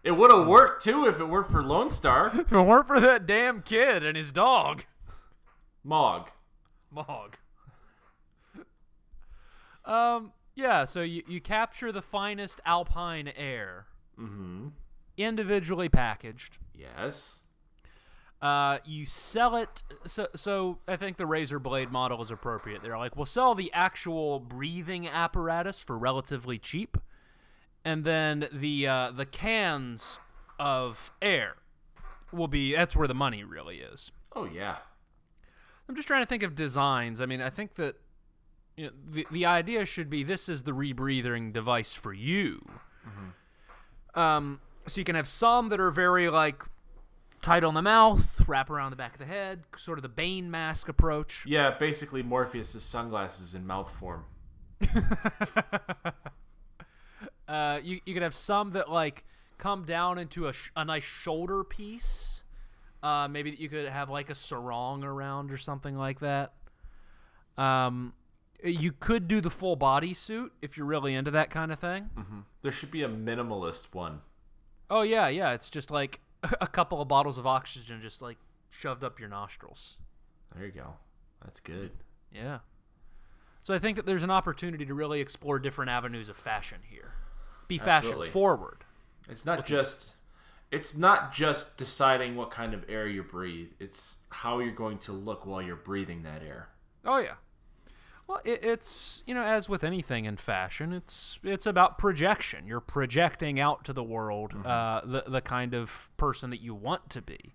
it 0.03 0.11
would 0.11 0.31
have 0.31 0.45
worked 0.45 0.83
too 0.83 1.05
if 1.05 1.19
it 1.19 1.25
weren't 1.29 1.49
for 1.49 1.63
Lone 1.63 1.89
Starr 1.89 2.27
If 2.37 2.51
it 2.51 2.61
weren't 2.61 2.87
for 2.87 2.99
that 2.99 3.25
damn 3.25 3.61
kid 3.61 4.03
and 4.03 4.17
his 4.17 4.33
dog. 4.33 4.83
mog 5.83 6.29
Mog. 6.91 7.37
Um, 9.85 10.31
yeah, 10.55 10.85
so 10.85 11.01
you, 11.01 11.23
you 11.27 11.41
capture 11.41 11.91
the 11.91 12.01
finest 12.01 12.61
alpine 12.65 13.31
air. 13.35 13.87
Mm-hmm. 14.19 14.67
Individually 15.17 15.89
packaged. 15.89 16.57
yes 16.73 17.41
Uh, 18.41 18.79
you 18.83 19.05
sell 19.05 19.55
it. 19.55 19.83
So, 20.05 20.27
so 20.35 20.79
I 20.87 20.97
think 20.97 21.17
the 21.17 21.25
razor 21.25 21.59
blade 21.59 21.91
model 21.91 22.21
is 22.21 22.29
appropriate. 22.29 22.83
They're 22.83 22.97
like, 22.97 23.15
we'll 23.15 23.25
sell 23.25 23.55
the 23.55 23.71
actual 23.73 24.39
breathing 24.39 25.07
apparatus 25.07 25.81
for 25.81 25.97
relatively 25.97 26.59
cheap, 26.59 26.97
and 27.85 28.03
then 28.03 28.49
the 28.51 28.85
uh, 28.85 29.11
the 29.11 29.25
cans 29.25 30.19
of 30.59 31.13
air 31.21 31.55
will 32.33 32.49
be. 32.49 32.73
That's 32.73 32.95
where 32.95 33.07
the 33.07 33.13
money 33.13 33.43
really 33.43 33.77
is. 33.77 34.11
oh 34.35 34.45
yeah 34.45 34.77
I'm 35.87 35.95
just 35.95 36.07
trying 36.07 36.21
to 36.21 36.27
think 36.27 36.43
of 36.43 36.55
designs. 36.55 37.19
I 37.19 37.25
mean, 37.25 37.41
I 37.41 37.49
think 37.49 37.75
that 37.75 37.95
you 38.77 38.85
know 38.85 38.91
the 39.09 39.27
the 39.31 39.45
idea 39.45 39.85
should 39.85 40.09
be 40.09 40.23
this 40.23 40.47
is 40.49 40.63
the 40.63 40.71
rebreathing 40.71 41.53
device 41.53 41.93
for 41.93 42.13
you. 42.13 42.65
Um, 44.15 44.59
so 44.87 45.01
you 45.01 45.05
can 45.05 45.15
have 45.15 45.27
some 45.27 45.69
that 45.69 45.79
are 45.79 45.89
very 45.91 46.29
like 46.29 46.63
tight 47.41 47.63
on 47.63 47.73
the 47.73 47.81
mouth, 47.81 48.47
wrap 48.47 48.69
around 48.69 48.91
the 48.91 48.95
back 48.95 49.13
of 49.13 49.19
the 49.19 49.25
head, 49.25 49.63
sort 49.75 49.97
of 49.97 50.01
the 50.03 50.09
Bane 50.09 50.49
mask 50.51 50.87
approach. 50.87 51.43
yeah 51.45 51.71
basically 51.71 52.23
morpheus's 52.23 52.83
sunglasses 52.83 53.53
in 53.55 53.65
mouth 53.67 53.91
form 53.91 54.25
Uh, 57.47 57.79
you 57.83 57.99
you 58.05 58.13
could 58.13 58.23
have 58.23 58.33
some 58.33 58.71
that 58.71 58.89
like 58.89 59.25
come 59.57 59.83
down 59.83 60.17
into 60.17 60.47
a, 60.47 60.53
sh- 60.53 60.71
a 60.77 60.85
nice 60.85 61.03
shoulder 61.03 61.63
piece. 61.63 62.41
Uh, 63.03 63.27
maybe 63.27 63.51
you 63.59 63.67
could 63.67 63.87
have 63.89 64.09
like 64.09 64.29
a 64.29 64.35
sarong 64.35 65.03
around 65.03 65.51
or 65.51 65.57
something 65.57 65.97
like 65.97 66.21
that. 66.21 66.53
Um, 67.57 68.13
you 68.63 68.91
could 68.91 69.27
do 69.27 69.41
the 69.41 69.49
full 69.49 69.75
body 69.75 70.13
suit 70.13 70.53
if 70.61 70.77
you're 70.77 70.85
really 70.85 71.13
into 71.15 71.31
that 71.31 71.49
kind 71.49 71.71
of 71.71 71.79
thing. 71.79 72.09
Mm-hmm. 72.17 72.39
there 72.61 72.71
should 72.71 72.91
be 72.91 73.03
a 73.03 73.09
minimalist 73.09 73.93
one 73.93 74.21
Oh 74.89 75.01
yeah, 75.01 75.27
yeah. 75.27 75.53
It's 75.53 75.69
just 75.69 75.89
like 75.89 76.19
a 76.61 76.67
couple 76.67 77.01
of 77.01 77.07
bottles 77.07 77.37
of 77.37 77.47
oxygen 77.47 77.99
just 78.01 78.21
like 78.21 78.37
shoved 78.69 79.03
up 79.03 79.19
your 79.19 79.29
nostrils. 79.29 79.97
there 80.55 80.65
you 80.65 80.71
go 80.71 80.95
that's 81.43 81.59
good 81.59 81.91
Yeah. 82.31 82.59
So 83.61 83.73
I 83.73 83.79
think 83.79 83.95
that 83.95 84.05
there's 84.05 84.23
an 84.23 84.31
opportunity 84.31 84.85
to 84.85 84.93
really 84.93 85.21
explore 85.21 85.57
different 85.57 85.89
avenues 85.89 86.27
of 86.27 86.35
fashion 86.35 86.79
here. 86.83 87.13
Be 87.67 87.77
fashion 87.77 88.09
Absolutely. 88.09 88.29
forward. 88.29 88.83
It's 89.29 89.45
not 89.45 89.65
just 89.65 90.15
it's 90.69 90.97
not 90.97 91.31
just 91.33 91.77
deciding 91.77 92.35
what 92.35 92.51
kind 92.51 92.73
of 92.73 92.83
air 92.89 93.07
you 93.07 93.23
breathe. 93.23 93.69
It's 93.79 94.17
how 94.29 94.59
you're 94.59 94.73
going 94.73 94.97
to 94.99 95.11
look 95.11 95.45
while 95.45 95.61
you're 95.61 95.75
breathing 95.75 96.23
that 96.23 96.43
air. 96.43 96.69
Oh 97.05 97.17
yeah. 97.17 97.35
Well, 98.27 98.39
it, 98.45 98.63
it's 98.63 99.23
you 99.25 99.33
know, 99.33 99.43
as 99.43 99.67
with 99.67 99.83
anything 99.83 100.25
in 100.25 100.37
fashion, 100.37 100.93
it's 100.93 101.39
it's 101.43 101.65
about 101.65 101.97
projection. 101.97 102.65
You're 102.67 102.79
projecting 102.79 103.59
out 103.59 103.83
to 103.85 103.93
the 103.93 104.03
world 104.03 104.53
uh, 104.65 105.01
the 105.03 105.23
the 105.27 105.41
kind 105.41 105.73
of 105.73 106.09
person 106.17 106.49
that 106.51 106.61
you 106.61 106.73
want 106.73 107.09
to 107.11 107.21
be, 107.21 107.53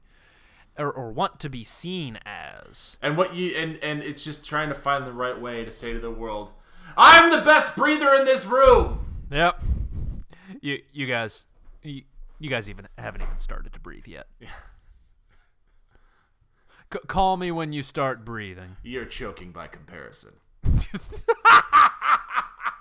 or, 0.79 0.93
or 0.93 1.11
want 1.11 1.41
to 1.41 1.49
be 1.49 1.65
seen 1.65 2.19
as. 2.27 2.97
And 3.01 3.17
what 3.17 3.35
you 3.35 3.57
and 3.57 3.79
and 3.83 4.03
it's 4.03 4.23
just 4.23 4.45
trying 4.45 4.69
to 4.69 4.75
find 4.75 5.07
the 5.07 5.13
right 5.13 5.41
way 5.41 5.65
to 5.65 5.73
say 5.73 5.93
to 5.95 6.01
the 6.01 6.11
world, 6.11 6.51
"I'm 6.97 7.31
the 7.31 7.43
best 7.43 7.75
breather 7.75 8.13
in 8.15 8.25
this 8.25 8.45
room." 8.45 9.01
Yep. 9.31 9.61
You 10.61 10.83
you 10.93 11.07
guys 11.07 11.47
you, 11.83 12.03
you 12.39 12.51
guys 12.51 12.69
even 12.69 12.89
haven't 12.99 13.23
even 13.23 13.39
started 13.39 13.73
to 13.73 13.81
breathe 13.81 14.07
yet. 14.07 14.27
C- 16.93 16.99
call 17.07 17.37
me 17.37 17.51
when 17.51 17.73
you 17.73 17.83
start 17.83 18.25
breathing. 18.25 18.77
You're 18.83 19.05
choking 19.05 19.51
by 19.53 19.67
comparison. 19.67 20.35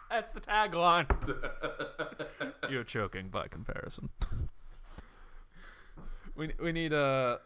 That's 0.10 0.32
the 0.32 0.40
tagline. 0.42 1.08
You're 2.70 2.84
choking 2.84 3.30
by 3.30 3.48
comparison. 3.48 4.10
we 6.36 6.54
we 6.62 6.72
need 6.72 6.94
a 6.94 7.40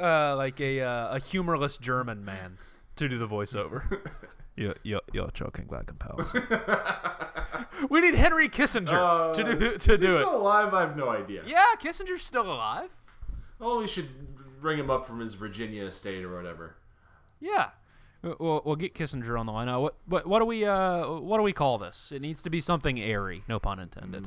uh, 0.00 0.36
like 0.36 0.60
a 0.60 0.80
uh, 0.80 1.16
a 1.16 1.18
humorless 1.18 1.78
German 1.78 2.24
man 2.24 2.58
to 2.96 3.08
do 3.08 3.18
the 3.18 3.28
voiceover. 3.28 4.00
you're, 4.56 4.74
you're, 4.82 5.02
you're 5.12 5.30
choking 5.32 5.66
by 5.66 5.82
comparison. 5.82 6.44
we 7.90 8.00
need 8.00 8.14
Henry 8.14 8.48
Kissinger 8.48 9.34
to 9.34 9.44
do 9.44 9.50
is 9.66 9.82
to 9.84 9.92
he 9.92 9.98
do 9.98 10.16
it. 10.16 10.20
still 10.20 10.36
alive? 10.36 10.72
I 10.72 10.80
have 10.80 10.96
no 10.96 11.10
idea. 11.10 11.42
Yeah, 11.46 11.64
Kissinger's 11.78 12.22
still 12.22 12.50
alive. 12.50 12.90
Oh, 13.60 13.80
we 13.80 13.86
should 13.86 14.08
bring 14.60 14.78
him 14.78 14.90
up 14.90 15.06
from 15.06 15.20
his 15.20 15.34
Virginia 15.34 15.84
estate 15.84 16.24
or 16.24 16.34
whatever. 16.34 16.76
Yeah. 17.40 17.70
We'll, 18.22 18.62
we'll 18.64 18.76
get 18.76 18.94
Kissinger 18.94 19.38
on 19.38 19.46
the 19.46 19.52
line. 19.52 19.68
Uh, 19.68 19.78
what, 19.78 19.94
what 20.06 20.26
what 20.26 20.38
do 20.40 20.44
we 20.46 20.64
uh 20.64 21.08
what 21.08 21.36
do 21.36 21.42
we 21.42 21.52
call 21.52 21.78
this? 21.78 22.10
It 22.12 22.20
needs 22.22 22.42
to 22.42 22.50
be 22.50 22.60
something 22.60 23.00
airy, 23.00 23.44
no 23.48 23.58
pun 23.58 23.78
intended. 23.78 24.26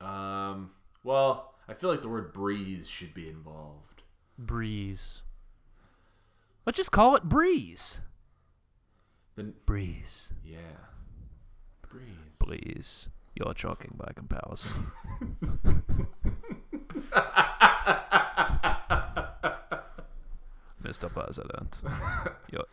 Um. 0.00 0.70
Well, 1.04 1.54
I 1.68 1.74
feel 1.74 1.90
like 1.90 2.02
the 2.02 2.08
word 2.08 2.32
breeze 2.32 2.88
should 2.88 3.14
be 3.14 3.28
involved. 3.28 4.02
Breeze. 4.38 5.22
Let's 6.66 6.76
just 6.76 6.92
call 6.92 7.16
it 7.16 7.22
breeze. 7.24 8.00
Then 9.36 9.54
Breeze. 9.64 10.32
yeah, 10.44 10.88
breeze. 11.88 12.36
Please. 12.40 13.08
You're 13.34 13.52
choking 13.52 13.94
by 13.98 14.12
comparison. 14.14 14.86
Mr. 20.86 21.12
President. 21.12 21.78
You're... 22.50 22.64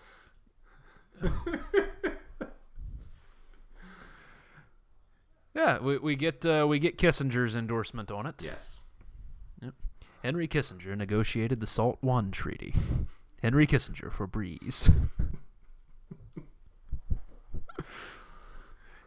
yeah, 5.55 5.79
we, 5.79 5.97
we 5.97 6.15
get 6.15 6.45
uh, 6.45 6.65
we 6.67 6.79
get 6.79 6.97
Kissinger's 6.97 7.55
endorsement 7.55 8.11
on 8.11 8.25
it. 8.25 8.41
Yes. 8.43 8.85
Henry 10.23 10.47
Kissinger 10.47 10.95
negotiated 10.95 11.59
the 11.59 11.67
SALT 11.67 11.99
I 12.01 12.21
Treaty. 12.31 12.73
Henry 13.41 13.67
Kissinger 13.67 14.09
for 14.09 14.25
Breeze. 14.25 14.89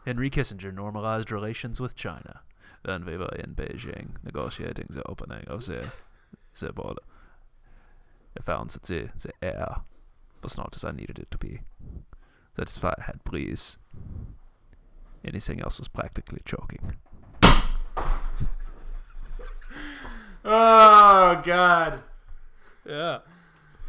Henry 0.05 0.29
Kissinger 0.29 0.75
normalized 0.75 1.33
relations 1.33 1.81
with 1.81 1.97
China. 1.97 2.40
Then 2.85 3.07
we 3.07 3.16
were 3.16 3.35
in 3.35 3.55
Beijing 3.55 4.23
negotiating 4.23 4.88
the 4.90 5.03
opening 5.09 5.45
of 5.47 5.64
the, 5.64 5.90
the 6.61 6.73
border. 6.73 7.01
I 8.38 8.42
found 8.42 8.70
that 8.70 8.83
the, 8.85 9.11
the 9.22 9.33
air 9.42 9.77
was 10.42 10.57
not 10.59 10.75
as 10.77 10.85
I 10.85 10.90
needed 10.92 11.18
it 11.18 11.31
to 11.31 11.38
be. 11.38 11.61
That's 12.55 12.81
why 12.83 12.94
I 12.99 13.03
had 13.05 13.25
breeze. 13.25 13.79
Anything 15.25 15.61
else 15.61 15.79
was 15.79 15.88
practically 15.88 16.40
choking. 16.44 16.96
Oh 20.44 21.40
God, 21.44 22.01
Yeah. 22.88 23.18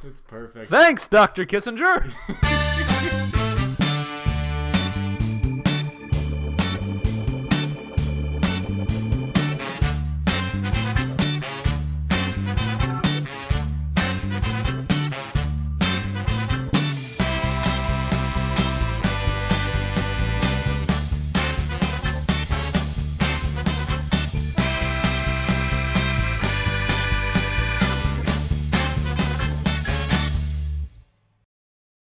that's 0.03 0.21
perfect. 0.21 0.71
Thanks, 0.71 1.07
Dr. 1.07 1.45
Kissinger! 1.45 2.11